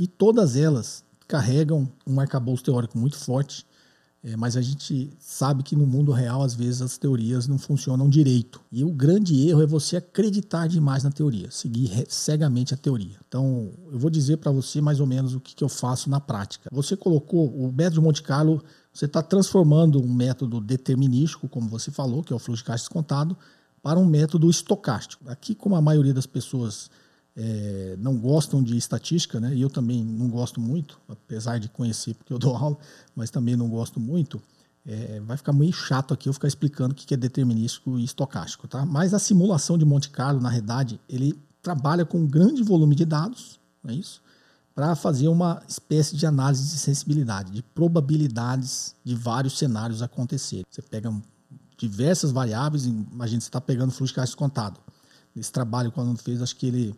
[0.00, 3.66] e todas elas carregam um arcabouço teórico muito forte
[4.22, 8.06] é, mas a gente sabe que no mundo real, às vezes, as teorias não funcionam
[8.06, 8.60] direito.
[8.70, 13.16] E o grande erro é você acreditar demais na teoria, seguir cegamente a teoria.
[13.26, 16.20] Então, eu vou dizer para você mais ou menos o que, que eu faço na
[16.20, 16.68] prática.
[16.70, 22.22] Você colocou o método Monte Carlo, você está transformando um método determinístico, como você falou,
[22.22, 23.34] que é o fluxo de caixa descontado,
[23.82, 25.24] para um método estocástico.
[25.30, 26.90] Aqui, como a maioria das pessoas
[27.42, 29.54] é, não gostam de estatística, né?
[29.54, 32.76] E eu também não gosto muito, apesar de conhecer porque eu dou aula,
[33.16, 34.42] mas também não gosto muito.
[34.84, 38.68] É, vai ficar meio chato aqui eu ficar explicando o que é determinístico e estocástico,
[38.68, 38.84] tá?
[38.84, 43.06] Mas a simulação de Monte Carlo, na realidade, ele trabalha com um grande volume de
[43.06, 44.22] dados, não é isso?
[44.74, 50.66] Para fazer uma espécie de análise de sensibilidade, de probabilidades de vários cenários acontecerem.
[50.70, 51.10] Você pega
[51.78, 54.78] diversas variáveis, imagina você está pegando fluxo de caixa descontado.
[55.34, 56.94] Esse trabalho, quando fez, acho que ele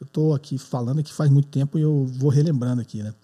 [0.00, 3.14] eu estou aqui falando que faz muito tempo e eu vou relembrando aqui, né?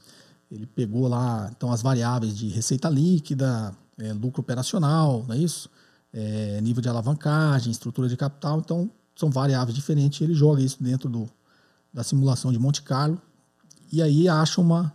[0.51, 5.71] Ele pegou lá então as variáveis de receita líquida, é, lucro operacional, não é isso?
[6.13, 10.21] É, nível de alavancagem, estrutura de capital, então são variáveis diferentes.
[10.21, 11.31] Ele joga isso dentro do,
[11.93, 13.21] da simulação de Monte Carlo
[13.93, 14.93] e aí acha uma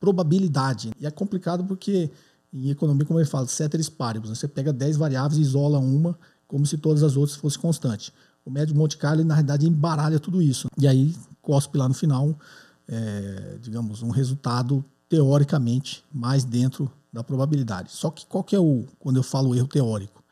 [0.00, 0.90] probabilidade.
[0.98, 2.10] E é complicado porque
[2.52, 4.36] em economia, como ele fala, ceteris paribus, né?
[4.36, 8.12] você pega 10 variáveis e isola uma como se todas as outras fossem constantes.
[8.46, 10.68] O médio Monte Carlo, na realidade, embaralha tudo isso.
[10.78, 12.38] E aí cospe lá no final,
[12.86, 17.90] é, digamos, um resultado teoricamente mais dentro da probabilidade.
[17.90, 20.22] Só que qual que é o, quando eu falo erro teórico?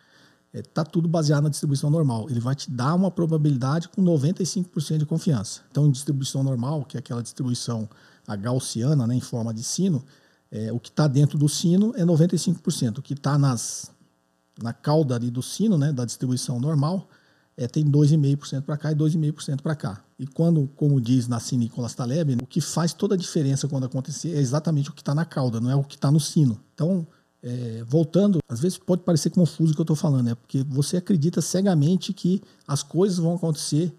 [0.53, 2.31] É, tá tudo baseado na distribuição normal.
[2.31, 5.63] Ele vai te dar uma probabilidade com 95% de confiança.
[5.69, 7.89] Então, em distribuição normal, que é aquela distribuição
[8.27, 10.05] a gaussiana, né, em forma de sino,
[10.53, 12.99] é, o que está dentro do sino é 95%.
[12.99, 17.09] O que está na cauda ali do sino, né, da distribuição normal,
[17.57, 20.05] é, tem 2,5% para cá e 2,5% para cá.
[20.19, 24.35] E quando, como diz Nassim Nicolas Taleb, o que faz toda a diferença quando acontecer
[24.35, 26.61] é exatamente o que está na cauda, não é o que está no sino.
[26.75, 27.07] Então,
[27.43, 30.97] é, voltando, às vezes pode parecer confuso o que eu estou falando, é porque você
[30.97, 33.95] acredita cegamente que as coisas vão acontecer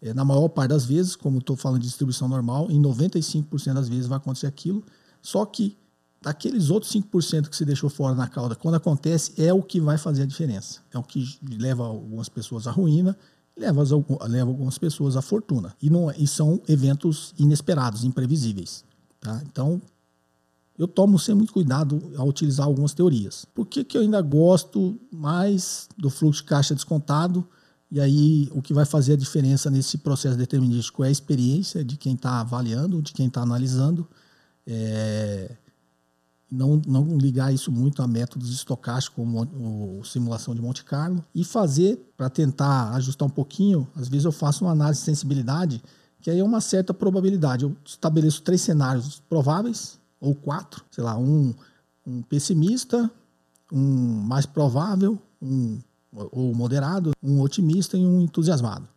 [0.00, 3.88] é, na maior parte das vezes, como estou falando de distribuição normal, em 95% das
[3.88, 4.84] vezes vai acontecer aquilo,
[5.20, 5.76] só que
[6.24, 9.98] daqueles outros 5% que se deixou fora na cauda, quando acontece, é o que vai
[9.98, 10.80] fazer a diferença.
[10.90, 13.14] É o que leva algumas pessoas à ruína,
[13.54, 13.82] leva,
[14.26, 15.76] leva algumas pessoas à fortuna.
[15.82, 18.84] E, não, e são eventos inesperados, imprevisíveis.
[19.20, 19.42] Tá?
[19.44, 19.82] Então,
[20.78, 23.44] eu tomo sempre muito cuidado ao utilizar algumas teorias.
[23.54, 27.46] Por que, que eu ainda gosto mais do fluxo de caixa descontado?
[27.90, 31.98] E aí, o que vai fazer a diferença nesse processo determinístico é a experiência de
[31.98, 34.08] quem está avaliando, de quem está analisando.
[34.66, 35.50] É,
[36.50, 41.44] não, não ligar isso muito a métodos estocásticos como o, simulação de Monte Carlo e
[41.44, 43.88] fazer para tentar ajustar um pouquinho.
[43.96, 45.82] Às vezes eu faço uma análise de sensibilidade
[46.20, 47.64] que aí é uma certa probabilidade.
[47.64, 51.52] Eu estabeleço três cenários prováveis ou quatro, sei lá, um,
[52.06, 53.10] um pessimista,
[53.70, 55.78] um mais provável, um
[56.12, 58.88] ou moderado, um otimista e um entusiasmado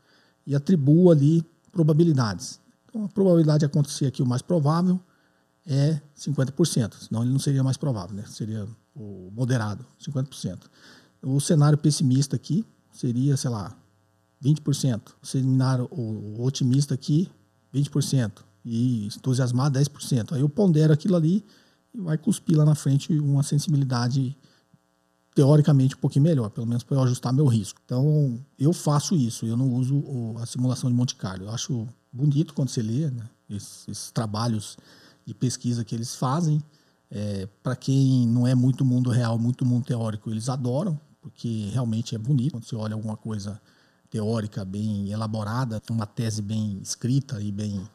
[0.48, 2.60] e atribuo ali probabilidades.
[2.88, 5.00] Então a probabilidade de acontecer aqui o mais provável
[5.68, 8.24] é 50%, senão ele não seria mais provável, né?
[8.26, 10.62] seria o moderado, 50%.
[11.22, 13.76] O cenário pessimista aqui seria, sei lá,
[14.44, 15.02] 20%.
[15.22, 17.30] O cenário o otimista aqui,
[17.74, 18.44] 20%.
[18.64, 20.34] E entusiasmado, 10%.
[20.34, 21.44] Aí eu pondero aquilo ali
[21.94, 24.36] e vai cuspir lá na frente uma sensibilidade
[25.34, 27.80] teoricamente um pouquinho melhor, pelo menos para eu ajustar meu risco.
[27.86, 30.04] Então, eu faço isso, eu não uso
[30.40, 31.46] a simulação de Monte Carlo.
[31.46, 34.78] Eu acho bonito quando você lê né, esses, esses trabalhos
[35.28, 36.64] de pesquisa que eles fazem.
[37.12, 42.16] É, para quem não é muito mundo real, muito mundo teórico, eles adoram, porque realmente
[42.16, 43.62] é bonito quando você olha alguma coisa
[44.10, 47.88] teórica bem elaborada, uma tese bem escrita e bem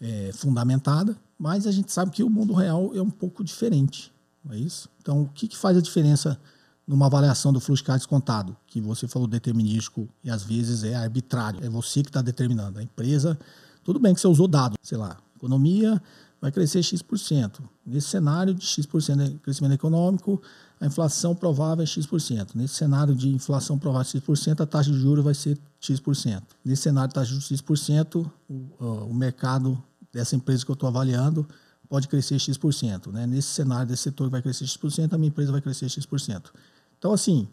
[0.00, 1.16] é, fundamentada.
[1.38, 4.12] Mas a gente sabe que o mundo real é um pouco diferente,
[4.42, 4.88] não é isso?
[5.00, 6.40] Então, o que, que faz a diferença
[6.86, 10.94] numa avaliação do fluxo de caixa descontado, que você falou determinístico e às vezes é
[10.94, 11.64] arbitrário.
[11.64, 12.78] É você que está determinando.
[12.78, 13.38] A empresa,
[13.84, 16.02] tudo bem que você usou dados, sei lá, economia
[16.40, 17.60] vai crescer X%.
[17.84, 20.40] Nesse cenário de X% de crescimento econômico,
[20.80, 22.54] a inflação provável é X%.
[22.54, 26.42] Nesse cenário de inflação provável X%, a taxa de juros vai ser X%.
[26.64, 30.88] Nesse cenário de taxa de juros X%, o, o mercado dessa empresa que eu estou
[30.88, 31.46] avaliando
[31.88, 33.12] pode crescer X%.
[33.12, 33.26] Né?
[33.26, 36.50] Nesse cenário desse setor que vai crescer X%, a minha empresa vai crescer X%.
[36.98, 37.46] Então, assim,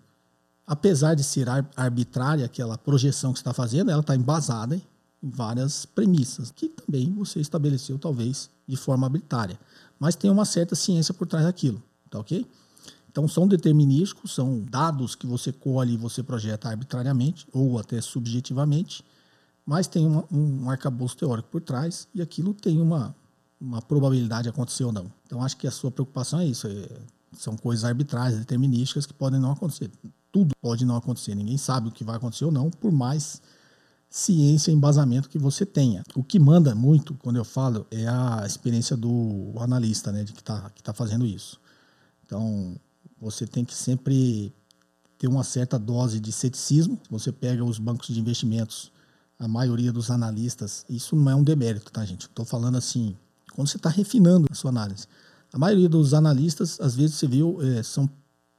[0.65, 4.81] apesar de ser arbitrária aquela projeção que você está fazendo, ela está embasada em
[5.21, 9.59] várias premissas, que também você estabeleceu, talvez, de forma arbitrária.
[9.99, 12.45] Mas tem uma certa ciência por trás daquilo, tá ok?
[13.09, 19.03] Então, são determinísticos, são dados que você colhe e você projeta arbitrariamente, ou até subjetivamente,
[19.65, 23.15] mas tem uma, um arcabouço teórico por trás, e aquilo tem uma,
[23.59, 25.11] uma probabilidade de acontecer ou não.
[25.25, 26.67] Então, acho que a sua preocupação é isso.
[26.67, 26.87] É,
[27.33, 29.89] são coisas arbitrárias, determinísticas que podem não acontecer.
[30.31, 31.33] Tudo pode não acontecer.
[31.33, 33.41] Ninguém sabe o que vai acontecer ou não, por mais
[34.09, 36.03] ciência e embasamento que você tenha.
[36.15, 40.39] O que manda muito, quando eu falo, é a experiência do analista, né, de que
[40.39, 41.59] está que tá fazendo isso.
[42.25, 42.75] Então,
[43.19, 44.53] você tem que sempre
[45.17, 46.99] ter uma certa dose de ceticismo.
[47.09, 48.91] Você pega os bancos de investimentos,
[49.39, 52.27] a maioria dos analistas, isso não é um demérito, tá, gente?
[52.27, 53.15] Estou falando assim,
[53.53, 55.07] quando você está refinando a sua análise.
[55.53, 58.09] A maioria dos analistas, às vezes você viu, é, são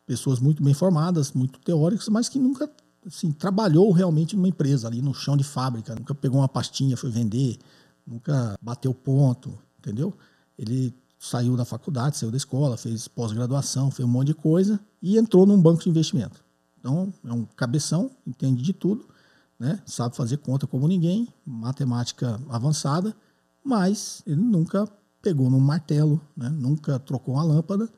[0.07, 2.71] pessoas muito bem formadas, muito teóricas, mas que nunca
[3.09, 7.11] assim, trabalhou realmente numa empresa, ali no chão de fábrica, nunca pegou uma pastinha, foi
[7.11, 7.59] vender,
[8.07, 10.15] nunca bateu ponto, entendeu?
[10.57, 15.19] Ele saiu da faculdade, saiu da escola, fez pós-graduação, fez um monte de coisa e
[15.19, 16.45] entrou num banco de investimento.
[16.79, 19.09] Então, é um cabeção, entende de tudo,
[19.59, 19.81] né?
[19.85, 23.17] sabe fazer conta como ninguém, matemática avançada,
[23.65, 24.89] mas ele nunca
[25.21, 26.49] pegou num martelo, né?
[26.49, 27.89] nunca trocou uma lâmpada,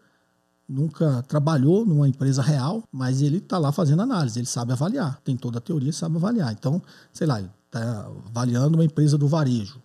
[0.71, 5.37] nunca trabalhou numa empresa real, mas ele está lá fazendo análise, ele sabe avaliar, tem
[5.37, 6.53] toda a teoria, sabe avaliar.
[6.53, 6.81] Então,
[7.13, 9.81] sei lá, está avaliando uma empresa do varejo.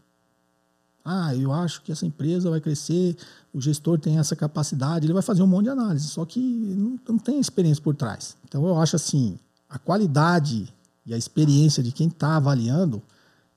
[1.03, 3.17] Ah, eu acho que essa empresa vai crescer,
[3.51, 6.99] o gestor tem essa capacidade, ele vai fazer um monte de análise, só que não,
[7.07, 8.37] não tem experiência por trás.
[8.47, 10.71] Então, eu acho assim, a qualidade
[11.05, 13.01] e a experiência de quem está avaliando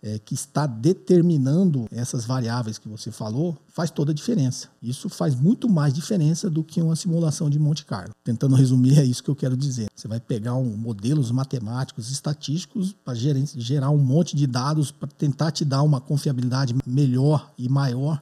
[0.02, 4.68] é, que está determinando essas variáveis que você falou, faz toda a diferença.
[4.82, 8.12] Isso faz muito mais diferença do que uma simulação de Monte Carlo.
[8.22, 9.88] Tentando resumir, é isso que eu quero dizer.
[9.94, 15.50] Você vai pegar um, modelos matemáticos, estatísticos, para gerar um monte de dados para tentar
[15.50, 18.20] te dar uma confiabilidade melhor e maior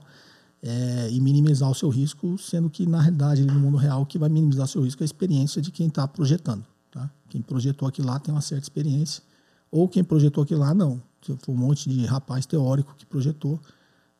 [0.63, 4.19] é, e minimizar o seu risco, sendo que, na realidade, no mundo real, o que
[4.19, 6.65] vai minimizar o seu risco é a experiência de quem está projetando.
[6.91, 7.11] Tá?
[7.29, 9.23] Quem projetou aquilo lá tem uma certa experiência,
[9.71, 13.61] ou quem projetou aquilo lá não foi um monte de rapaz teórico que projetou.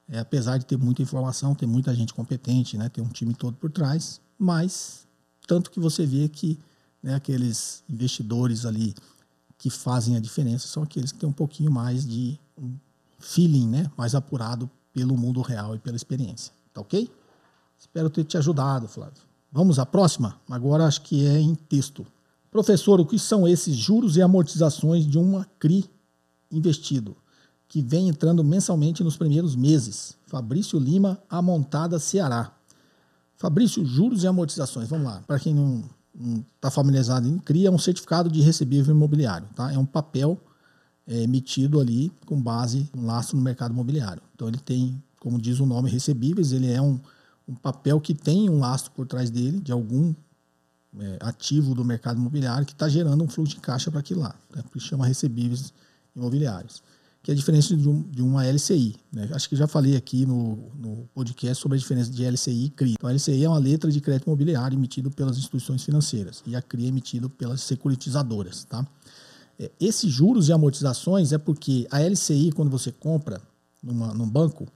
[0.09, 3.57] É, apesar de ter muita informação, ter muita gente competente, né, ter um time todo
[3.57, 5.07] por trás, mas
[5.49, 6.59] tanto que você vê que
[7.03, 8.95] né, aqueles investidores ali
[9.59, 12.77] que fazem a diferença são aqueles que têm um pouquinho mais de um
[13.19, 16.53] feeling, né, mais apurado pelo mundo real e pela experiência.
[16.73, 17.11] Tá ok?
[17.79, 19.23] Espero ter te ajudado, Flávio.
[19.51, 20.41] Vamos à próxima?
[20.49, 22.07] Agora acho que é em texto.
[22.51, 25.89] Professor, o que são esses juros e amortizações de uma CRI
[26.51, 27.17] investido,
[27.69, 30.17] que vem entrando mensalmente nos primeiros meses.
[30.27, 32.53] Fabrício Lima, Amontada, Ceará.
[33.37, 34.89] Fabrício, juros e amortizações.
[34.89, 35.23] Vamos lá.
[35.27, 35.85] Para quem não
[36.57, 39.47] está familiarizado, cria um certificado de recebível imobiliário.
[39.55, 39.73] Tá?
[39.73, 40.41] É um papel
[41.07, 44.23] é, emitido ali com base um laço no mercado imobiliário.
[44.35, 46.53] Então ele tem, como diz o nome, recebíveis.
[46.53, 46.99] Ele é um,
[47.47, 50.15] um papel que tem um lastro por trás dele de algum
[50.99, 54.35] é, ativo do mercado imobiliário que está gerando um fluxo de caixa para aquilo lá.
[54.55, 54.63] Né?
[54.63, 55.73] Por isso chama recebíveis
[56.17, 56.83] imobiliários,
[57.23, 58.97] que é a diferença de, um, de uma LCI.
[59.13, 59.29] Né?
[59.33, 62.93] Acho que já falei aqui no, no, podcast sobre a diferença de LCI e CRI.
[62.93, 66.63] Então, a LCI é uma letra de crédito imobiliário emitido pelas instituições financeiras e a
[66.63, 68.65] CRI é emitido pelas securitizadoras.
[68.65, 68.87] Tá?
[69.59, 73.41] É, esses juros e amortizações é porque a LCI, quando você compra
[73.83, 74.67] numa, num banco,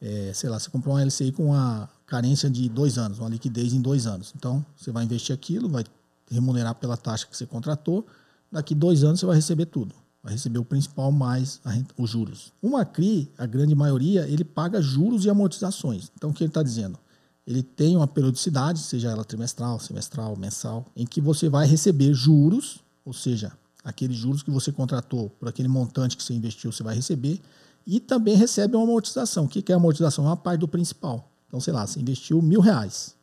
[0.00, 3.72] é, sei lá, você comprou uma LCI com uma carência de dois anos, uma liquidez
[3.72, 4.32] em dois anos.
[4.36, 5.84] Então, você vai investir aquilo, vai
[6.30, 8.06] remunerar pela taxa que você contratou,
[8.52, 12.50] daqui dois anos você vai receber tudo vai receber o principal mais renta, os juros.
[12.62, 16.10] Uma CRI, a grande maioria, ele paga juros e amortizações.
[16.16, 16.98] Então, o que ele está dizendo?
[17.46, 22.80] Ele tem uma periodicidade, seja ela trimestral, semestral, mensal, em que você vai receber juros,
[23.04, 23.52] ou seja,
[23.84, 27.38] aqueles juros que você contratou por aquele montante que você investiu, você vai receber,
[27.86, 29.44] e também recebe uma amortização.
[29.44, 30.24] O que é amortização?
[30.24, 31.30] É uma parte do principal.
[31.46, 33.14] Então, sei lá, você investiu mil reais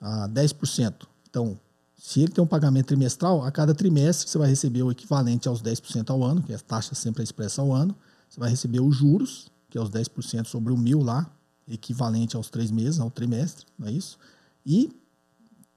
[0.00, 1.06] a 10%.
[1.28, 1.60] Então,
[1.96, 5.62] se ele tem um pagamento trimestral, a cada trimestre você vai receber o equivalente aos
[5.62, 7.96] 10% ao ano, que é a taxa sempre expressa ao ano.
[8.28, 11.28] Você vai receber os juros, que é os 10% sobre o mil lá,
[11.66, 14.18] equivalente aos três meses, ao trimestre, não é isso?
[14.64, 14.92] E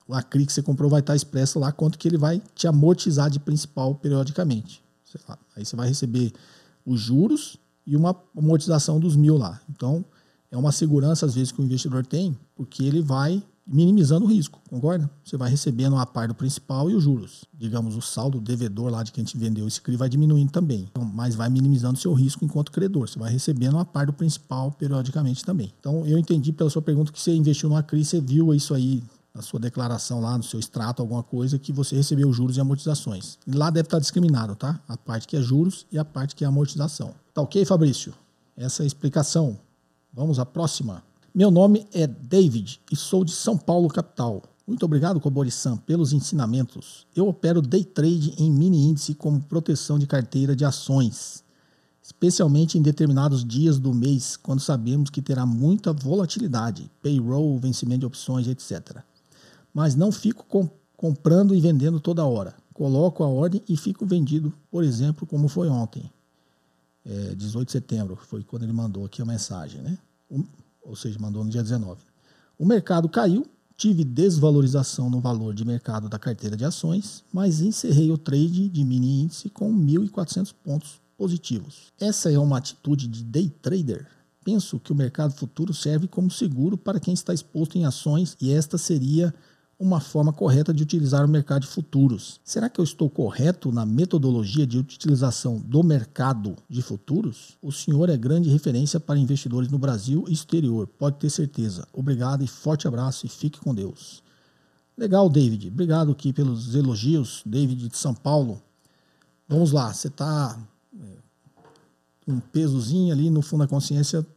[0.10, 3.30] a CRI que você comprou vai estar expresso lá quanto que ele vai te amortizar
[3.30, 4.84] de principal periodicamente.
[5.56, 6.34] Aí você vai receber
[6.86, 9.60] os juros e uma amortização dos mil lá.
[9.70, 10.04] Então,
[10.52, 14.60] é uma segurança, às vezes, que o investidor tem, porque ele vai minimizando o risco,
[14.68, 15.10] concorda?
[15.24, 17.46] Você vai recebendo a parte do principal e os juros.
[17.54, 21.06] Digamos, o saldo devedor lá de quem te vendeu esse CRI vai diminuindo também, então,
[21.06, 23.08] mas vai minimizando o seu risco enquanto credor.
[23.08, 25.72] Você vai recebendo a parte do principal periodicamente também.
[25.80, 29.04] Então, eu entendi pela sua pergunta que você investiu numa CRI, você viu isso aí
[29.34, 33.38] na sua declaração lá, no seu extrato, alguma coisa, que você recebeu juros e amortizações.
[33.46, 34.80] E lá deve estar discriminado, tá?
[34.88, 37.14] A parte que é juros e a parte que é amortização.
[37.34, 38.14] Tá ok, Fabrício?
[38.58, 39.58] Essa é a explicação.
[40.12, 41.04] Vamos à próxima.
[41.34, 44.42] Meu nome é David e sou de São Paulo, capital.
[44.66, 47.06] Muito obrigado, Kobori-san, pelos ensinamentos.
[47.16, 51.44] Eu opero day trade em mini índice como proteção de carteira de ações,
[52.02, 58.06] especialmente em determinados dias do mês, quando sabemos que terá muita volatilidade, payroll, vencimento de
[58.08, 59.04] opções, etc.
[59.72, 60.68] Mas não fico com,
[60.98, 62.56] comprando e vendendo toda hora.
[62.74, 66.12] Coloco a ordem e fico vendido, por exemplo, como foi ontem,
[67.06, 69.98] é, 18 de setembro, foi quando ele mandou aqui a mensagem, né?
[70.82, 72.02] Ou seja, mandou no dia 19.
[72.58, 73.46] O mercado caiu,
[73.78, 78.84] tive desvalorização no valor de mercado da carteira de ações, mas encerrei o trade de
[78.84, 81.94] mini índice com 1.400 pontos positivos.
[82.00, 84.08] Essa é uma atitude de day trader?
[84.44, 88.52] Penso que o mercado futuro serve como seguro para quem está exposto em ações e
[88.52, 89.34] esta seria
[89.80, 92.42] uma forma correta de utilizar o mercado de futuros.
[92.44, 97.58] Será que eu estou correto na metodologia de utilização do mercado de futuros?
[97.62, 101.88] O senhor é grande referência para investidores no Brasil e exterior, pode ter certeza.
[101.94, 104.22] Obrigado e forte abraço e fique com Deus.
[104.98, 105.70] Legal, David.
[105.70, 108.62] Obrigado aqui pelos elogios, David de São Paulo.
[109.48, 110.60] Vamos lá, você está
[111.02, 111.06] é,
[112.28, 114.28] um pesozinho ali no fundo da consciência,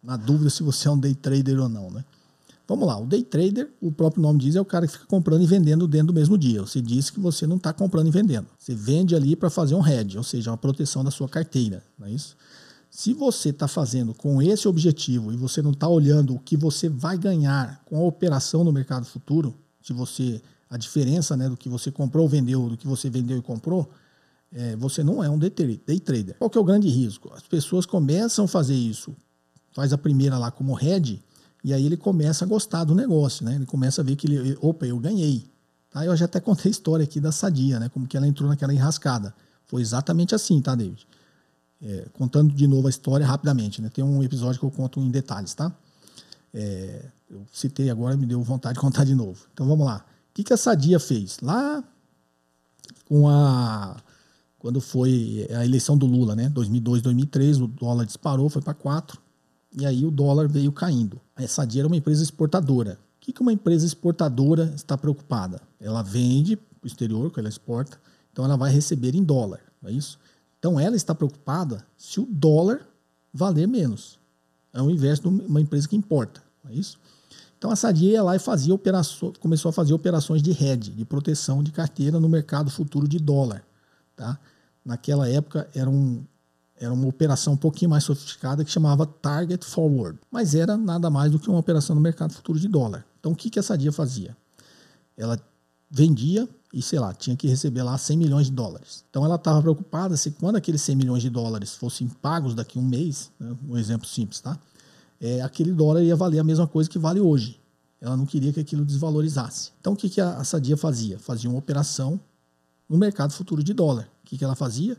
[0.00, 2.04] na dúvida se você é um day trader ou não, né?
[2.68, 5.42] Vamos lá, o day trader, o próprio nome diz, é o cara que fica comprando
[5.42, 6.60] e vendendo dentro do mesmo dia.
[6.60, 8.48] Você disse que você não está comprando e vendendo.
[8.58, 12.08] Você vende ali para fazer um hedge, ou seja, uma proteção da sua carteira, não
[12.08, 12.36] é isso?
[12.90, 16.88] Se você está fazendo com esse objetivo e você não está olhando o que você
[16.88, 21.68] vai ganhar com a operação no mercado futuro, se você a diferença né, do que
[21.68, 23.88] você comprou, vendeu, do que você vendeu e comprou,
[24.52, 26.36] é, você não é um day trader.
[26.38, 27.30] Qual que é o grande risco?
[27.34, 29.14] As pessoas começam a fazer isso,
[29.72, 31.22] faz a primeira lá como hedge,
[31.66, 33.56] e aí ele começa a gostar do negócio, né?
[33.56, 35.44] Ele começa a ver que ele, opa, eu ganhei.
[35.90, 36.06] Tá?
[36.06, 37.88] Eu já até contei a história aqui da Sadia, né?
[37.88, 39.34] Como que ela entrou naquela enrascada.
[39.64, 41.04] Foi exatamente assim, tá, David?
[41.82, 43.88] É, contando de novo a história rapidamente, né?
[43.88, 45.72] Tem um episódio que eu conto em detalhes, tá?
[46.54, 49.44] É, eu citei agora, me deu vontade de contar de novo.
[49.52, 50.06] Então vamos lá.
[50.30, 51.40] O que, que a Sadia fez?
[51.42, 51.82] Lá
[53.08, 53.96] com a
[54.60, 56.48] quando foi a eleição do Lula, né?
[56.48, 59.25] 2002, 2003, o dólar disparou, foi para 4
[59.76, 61.20] e aí o dólar veio caindo.
[61.36, 62.98] A Sadia era uma empresa exportadora.
[63.16, 65.60] O que, uma empresa exportadora está preocupada?
[65.78, 68.00] Ela vende para o exterior, que ela exporta,
[68.32, 70.18] então ela vai receber em dólar, não é isso?
[70.58, 72.86] Então ela está preocupada se o dólar
[73.32, 74.18] valer menos.
[74.72, 76.98] É o inverso de uma empresa que importa, não é isso?
[77.58, 81.04] Então a Sadia ia lá e fazia operações, começou a fazer operações de hedge, de
[81.04, 83.64] proteção de carteira no mercado futuro de dólar.
[84.14, 84.38] Tá?
[84.84, 86.24] Naquela época era um,
[86.78, 91.32] era uma operação um pouquinho mais sofisticada que chamava Target Forward, mas era nada mais
[91.32, 93.04] do que uma operação no mercado futuro de dólar.
[93.18, 94.36] Então o que, que essa dia fazia?
[95.16, 95.40] Ela
[95.90, 99.04] vendia e, sei lá, tinha que receber lá 100 milhões de dólares.
[99.08, 102.82] Então ela estava preocupada se quando aqueles 100 milhões de dólares fossem pagos daqui a
[102.82, 104.58] um mês, né, um exemplo simples, tá?
[105.18, 107.58] É, aquele dólar ia valer a mesma coisa que vale hoje.
[107.98, 109.70] Ela não queria que aquilo desvalorizasse.
[109.80, 111.18] Então o que, que a, a Sadia fazia?
[111.18, 112.20] Fazia uma operação
[112.86, 114.08] no mercado futuro de dólar.
[114.22, 114.98] O que, que ela fazia?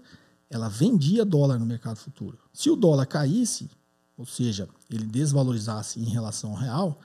[0.50, 2.38] Ela vendia dólar no mercado futuro.
[2.54, 3.70] Se o dólar caísse,
[4.18, 7.00] ou seja, ele desvalorizasse em relação ao real,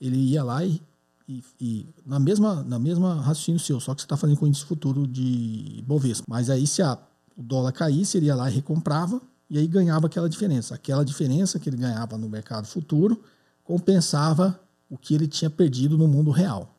[0.00, 0.80] ele ia lá e,
[1.28, 4.64] e, e na mesma na mesma raciocínio seu, só que você está fazendo com índice
[4.64, 6.24] futuro de Bovespa.
[6.28, 6.98] Mas aí se a,
[7.36, 9.20] o dólar caísse, ele ia lá e recomprava
[9.50, 10.74] e aí ganhava aquela diferença.
[10.74, 13.22] Aquela diferença que ele ganhava no mercado futuro
[13.62, 16.74] compensava o que ele tinha perdido no mundo real.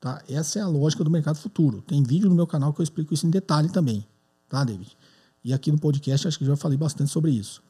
[0.00, 0.22] Tá?
[0.28, 1.82] Essa é a lógica do mercado futuro.
[1.82, 4.06] Tem vídeo no meu canal que eu explico isso em detalhe também,
[4.48, 4.96] tá, David?
[5.42, 7.62] E aqui no podcast acho que já falei bastante sobre isso.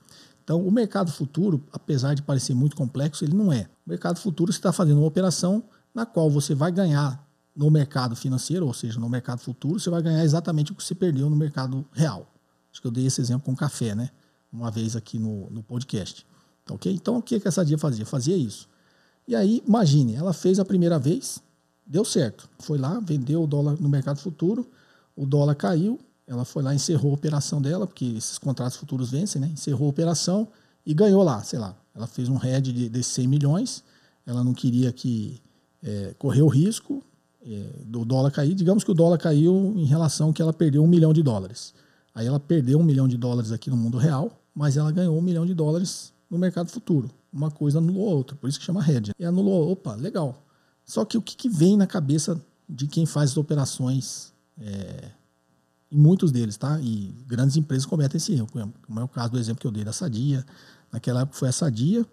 [0.43, 3.69] Então, o mercado futuro, apesar de parecer muito complexo, ele não é.
[3.87, 5.63] O mercado futuro está fazendo uma operação
[5.95, 10.03] na qual você vai ganhar no mercado financeiro, ou seja, no mercado futuro, você vai
[10.03, 12.33] ganhar exatamente o que você perdeu no mercado real.
[12.73, 14.11] Acho que eu dei esse exemplo com café, né?
[14.53, 16.27] Uma vez aqui no, no podcast.
[16.69, 16.93] Ok?
[16.93, 18.07] Então, o que, que essa dia fazia?
[18.07, 18.69] Fazia isso.
[19.27, 21.41] E aí, imagine, ela fez a primeira vez,
[21.87, 22.49] deu certo.
[22.59, 24.69] Foi lá, vendeu o dólar no mercado futuro,
[25.15, 26.01] o dólar caiu,
[26.31, 29.49] ela foi lá, encerrou a operação dela, porque esses contratos futuros vencem, né?
[29.49, 30.47] Encerrou a operação
[30.87, 31.77] e ganhou lá, sei lá.
[31.93, 33.83] Ela fez um head de, de 100 milhões,
[34.25, 35.43] ela não queria que
[35.83, 37.03] é, correr o risco,
[37.45, 40.87] é, do dólar cair, digamos que o dólar caiu em relação que ela perdeu um
[40.87, 41.75] milhão de dólares.
[42.15, 45.23] Aí ela perdeu um milhão de dólares aqui no mundo real, mas ela ganhou um
[45.23, 47.11] milhão de dólares no mercado futuro.
[47.33, 49.11] Uma coisa anulou a outra, por isso que chama hedge.
[49.19, 50.47] E anulou, opa, legal.
[50.85, 55.11] Só que o que, que vem na cabeça de quem faz as operações é,
[55.91, 56.81] em muitos deles, tá?
[56.81, 58.47] E grandes empresas cometem esse erro,
[58.87, 60.45] como é o caso do exemplo que eu dei da Sadia.
[60.93, 62.07] Naquela época foi a Sadia,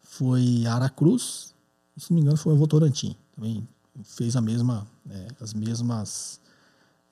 [0.00, 1.54] foi a Aracruz,
[1.96, 3.16] se não me engano foi o Votorantim.
[3.34, 3.66] Também
[4.04, 6.40] fez a mesma, é, as mesmas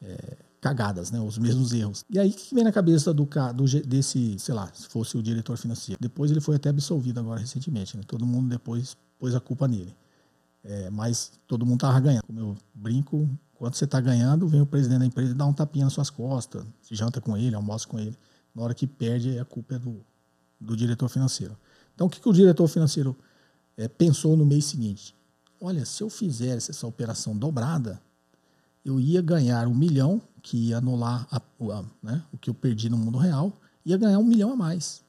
[0.03, 1.21] é, cagadas, né?
[1.21, 2.05] os mesmos erros.
[2.11, 5.23] E aí, o que vem na cabeça do, do, desse, sei lá, se fosse o
[5.23, 5.99] diretor financeiro?
[6.01, 8.03] Depois ele foi até absolvido agora recentemente, né?
[8.07, 9.95] Todo mundo depois pôs a culpa nele.
[10.63, 12.25] É, mas todo mundo estava ganhando.
[12.25, 13.29] Como eu brinco,
[13.61, 16.09] quando você está ganhando, vem o presidente da empresa e dá um tapinha nas suas
[16.09, 18.17] costas, janta com ele, almoça com ele.
[18.55, 20.01] Na hora que perde, a culpa é do,
[20.59, 21.55] do diretor financeiro.
[21.95, 23.15] Então, o que, que o diretor financeiro
[23.77, 25.15] é, pensou no mês seguinte?
[25.61, 28.01] Olha, se eu fizesse essa operação dobrada,
[28.83, 32.89] eu ia ganhar um milhão, que ia anular a, a, né, o que eu perdi
[32.89, 33.53] no mundo real,
[33.85, 35.05] ia ganhar um milhão a mais.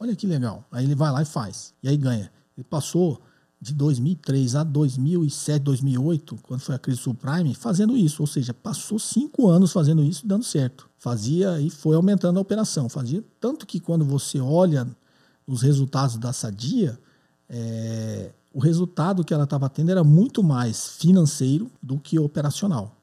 [0.00, 0.64] Olha que legal.
[0.72, 1.72] Aí ele vai lá e faz.
[1.84, 2.32] E aí ganha.
[2.58, 3.22] Ele passou
[3.60, 8.22] de 2003 a 2007, 2008, quando foi a crise subprime, fazendo isso.
[8.22, 10.88] Ou seja, passou cinco anos fazendo isso dando certo.
[10.98, 12.88] Fazia e foi aumentando a operação.
[12.88, 14.86] Fazia tanto que quando você olha
[15.46, 16.98] os resultados da Sadia,
[17.48, 22.96] é, o resultado que ela estava tendo era muito mais financeiro do que operacional.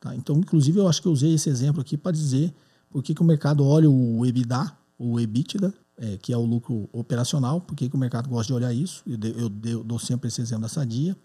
[0.00, 0.14] Tá?
[0.14, 2.52] Então, inclusive, eu acho que eu usei esse exemplo aqui para dizer
[2.90, 6.88] por que, que o mercado olha o EBITDA, o EBITDA, é, que é o lucro
[6.92, 9.02] operacional, por que, que o mercado gosta de olhar isso.
[9.06, 11.16] Eu, eu, eu dou sempre esse exemplo da Sadia.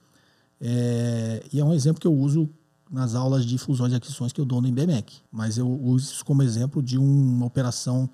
[0.62, 2.50] É, e é um exemplo que eu uso
[2.92, 5.18] nas aulas de fusões e aquisições que eu dou no IBMEC.
[5.32, 8.10] Mas eu uso isso como exemplo de uma operação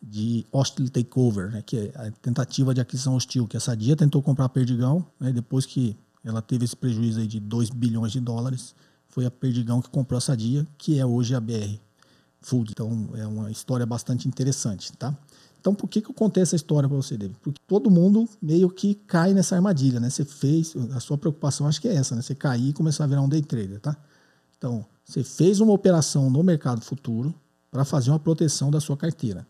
[0.00, 4.22] de hostile takeover, né, que é a tentativa de aquisição hostil, que a Sadia tentou
[4.22, 8.74] comprar a Perdigão, né, depois que ela teve esse prejuízo de 2 bilhões de dólares,
[9.08, 11.78] foi a Perdigão que comprou a Sadia, que é hoje a BR
[12.40, 12.70] Food.
[12.70, 15.16] Então é uma história bastante interessante, tá?
[15.68, 17.38] Então por que, que eu contei essa história para você, David?
[17.42, 20.08] Porque todo mundo meio que cai nessa armadilha, né?
[20.08, 22.22] Você fez, a sua preocupação acho que é essa, né?
[22.22, 23.94] Você cair e começar a virar um day trader, tá?
[24.56, 27.34] Então, você fez uma operação no mercado futuro
[27.70, 29.46] para fazer uma proteção da sua carteira.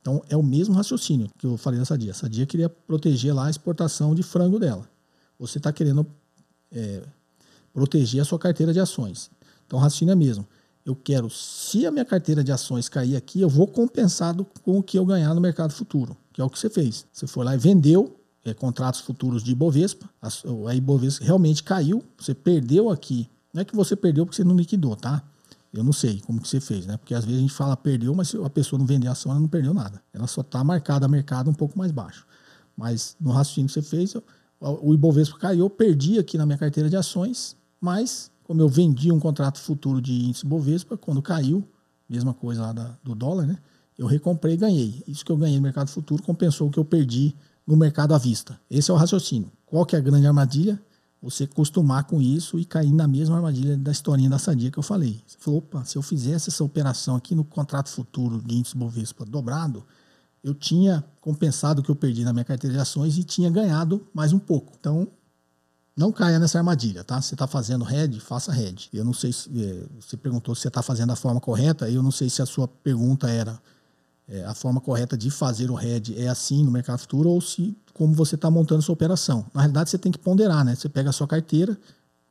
[0.00, 2.12] Então é o mesmo raciocínio que eu falei da Sadia.
[2.12, 4.88] A Sadia queria proteger lá a exportação de frango dela.
[5.40, 6.06] Você está querendo
[6.70, 7.02] é,
[7.74, 9.28] proteger a sua carteira de ações.
[9.66, 10.46] Então o raciocínio é mesmo.
[10.88, 14.82] Eu quero, se a minha carteira de ações cair aqui, eu vou compensado com o
[14.82, 17.04] que eu ganhar no mercado futuro, que é o que você fez.
[17.12, 20.28] Você foi lá e vendeu é, contratos futuros de Ibovespa, a,
[20.70, 23.28] a Ibovespa realmente caiu, você perdeu aqui.
[23.52, 25.22] Não é que você perdeu porque você não liquidou, tá?
[25.74, 26.96] Eu não sei como que você fez, né?
[26.96, 29.40] Porque às vezes a gente fala perdeu, mas se a pessoa não vender ação, ela
[29.42, 30.02] não perdeu nada.
[30.10, 32.26] Ela só está marcada a mercado um pouco mais baixo.
[32.74, 34.16] Mas no raciocínio que você fez,
[34.58, 39.20] o Ibovespa caiu, perdi aqui na minha carteira de ações, mas como eu vendi um
[39.20, 41.62] contrato futuro de índice Ibovespa, quando caiu,
[42.08, 43.58] mesma coisa lá da, do dólar, né?
[43.96, 45.04] Eu recomprei e ganhei.
[45.06, 47.34] Isso que eu ganhei no mercado futuro compensou o que eu perdi
[47.66, 48.58] no mercado à vista.
[48.70, 49.52] Esse é o raciocínio.
[49.66, 50.80] Qual que é a grande armadilha?
[51.20, 54.82] você acostumar com isso e cair na mesma armadilha da historinha da sadia que eu
[54.84, 55.20] falei.
[55.26, 59.24] Você falou, opa, se eu fizesse essa operação aqui no contrato futuro de índice Bovespa
[59.24, 59.84] dobrado,
[60.44, 64.06] eu tinha compensado o que eu perdi na minha carteira de ações e tinha ganhado
[64.14, 64.74] mais um pouco.
[64.78, 65.08] Então,
[65.98, 67.20] não caia nessa armadilha, tá?
[67.20, 68.88] Você está fazendo head, faça head.
[68.92, 71.90] Eu não sei se é, você perguntou se você está fazendo da forma correta.
[71.90, 73.60] Eu não sei se a sua pergunta era
[74.28, 77.76] é, a forma correta de fazer o head é assim no mercado futuro ou se
[77.92, 79.44] como você está montando sua operação.
[79.52, 80.76] Na realidade, você tem que ponderar, né?
[80.76, 81.76] Você pega a sua carteira,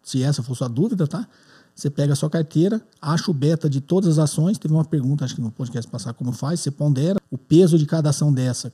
[0.02, 1.28] se essa for sua dúvida, tá?
[1.76, 4.58] Você pega a sua carteira, acha o beta de todas as ações.
[4.58, 6.62] Teve uma pergunta, acho que no podcast passar como faz.
[6.62, 8.72] Você pondera o peso de cada ação dessa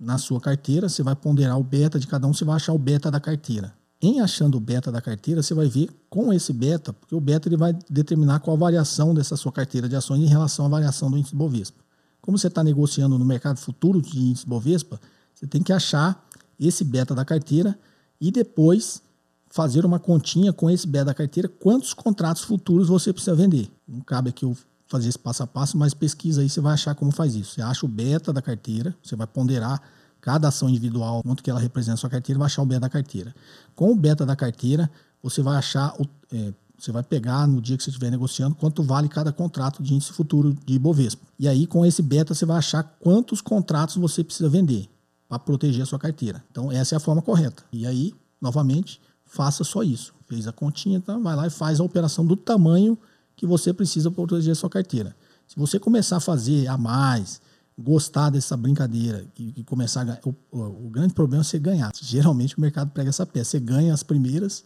[0.00, 0.88] na sua carteira.
[0.88, 3.72] Você vai ponderar o beta de cada um, você vai achar o beta da carteira.
[4.02, 7.48] Em achando o beta da carteira, você vai ver com esse beta, porque o beta
[7.48, 11.08] ele vai determinar qual a variação dessa sua carteira de ações em relação à variação
[11.08, 11.80] do índice Bovespa.
[12.20, 15.00] Como você está negociando no mercado futuro de índice Bovespa,
[15.32, 16.28] você tem que achar
[16.58, 17.78] esse beta da carteira
[18.20, 19.00] e depois
[19.48, 23.70] fazer uma continha com esse beta da carteira, quantos contratos futuros você precisa vender.
[23.86, 24.56] Não cabe aqui eu
[24.88, 27.54] fazer esse passo a passo, mas pesquisa aí, você vai achar como faz isso.
[27.54, 29.80] Você acha o beta da carteira, você vai ponderar
[30.22, 32.88] cada ação individual, quanto que ela representa a sua carteira, vai achar o beta da
[32.88, 33.34] carteira.
[33.74, 34.88] Com o beta da carteira,
[35.20, 38.84] você vai achar, o, é, você vai pegar no dia que você estiver negociando quanto
[38.84, 41.26] vale cada contrato de índice futuro de Ibovespa.
[41.38, 44.88] E aí, com esse beta, você vai achar quantos contratos você precisa vender
[45.28, 46.42] para proteger a sua carteira.
[46.52, 47.64] Então, essa é a forma correta.
[47.72, 50.14] E aí, novamente, faça só isso.
[50.28, 52.96] Fez a continha, então vai lá e faz a operação do tamanho
[53.34, 55.16] que você precisa para proteger a sua carteira.
[55.48, 57.40] Se você começar a fazer a mais,
[57.78, 61.90] gostar dessa brincadeira e, e começar a ganhar, o, o, grande problema é você ganhar.
[62.00, 63.52] Geralmente o mercado prega essa peça.
[63.52, 64.64] Você ganha as primeiras,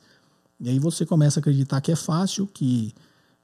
[0.61, 2.94] E aí você começa a acreditar que é fácil, que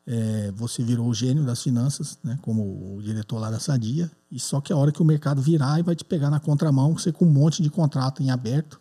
[0.06, 4.40] é, você virou o gênio das finanças, né, como o diretor lá da Sadia, e
[4.40, 7.12] só que a hora que o mercado virar e vai te pegar na contramão, você
[7.12, 8.80] com um monte de contrato em aberto,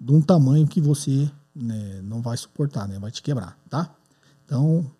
[0.00, 3.92] de um tamanho que você né, não vai suportar, né, vai te quebrar, tá?
[4.44, 4.90] Então,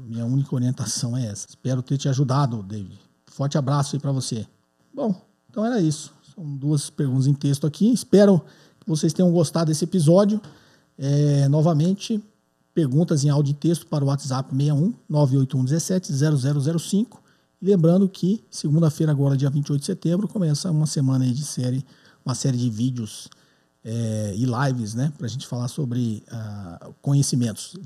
[0.00, 1.46] minha única orientação é essa.
[1.48, 2.98] Espero ter te ajudado, David.
[3.38, 4.44] Forte abraço aí para você.
[4.92, 5.14] Bom,
[5.48, 6.12] então era isso.
[6.34, 7.88] São duas perguntas em texto aqui.
[7.92, 8.42] Espero
[8.80, 10.40] que vocês tenham gostado desse episódio.
[10.98, 12.20] É, novamente,
[12.74, 17.22] perguntas em áudio e texto para o WhatsApp 61 98117 0005.
[17.62, 21.86] lembrando que segunda-feira, agora dia 28 de setembro, começa uma semana de série,
[22.26, 23.28] uma série de vídeos
[23.84, 27.76] é, e lives, né, para a gente falar sobre uh, conhecimentos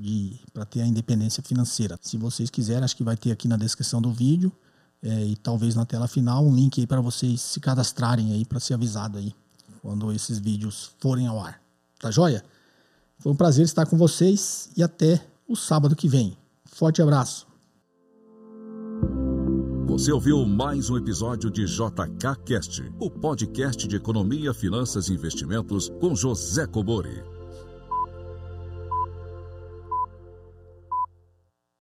[0.51, 1.95] para ter a independência financeira.
[2.01, 4.51] Se vocês quiserem, acho que vai ter aqui na descrição do vídeo
[5.03, 8.59] é, e talvez na tela final um link aí para vocês se cadastrarem aí para
[8.59, 9.33] ser avisado aí
[9.81, 11.61] quando esses vídeos forem ao ar.
[11.99, 12.43] Tá joia?
[13.19, 16.37] Foi um prazer estar com vocês e até o sábado que vem.
[16.65, 17.45] Forte abraço.
[19.85, 25.89] Você ouviu mais um episódio de JK Cast, o podcast de economia, finanças e investimentos
[25.99, 27.32] com José Cobori.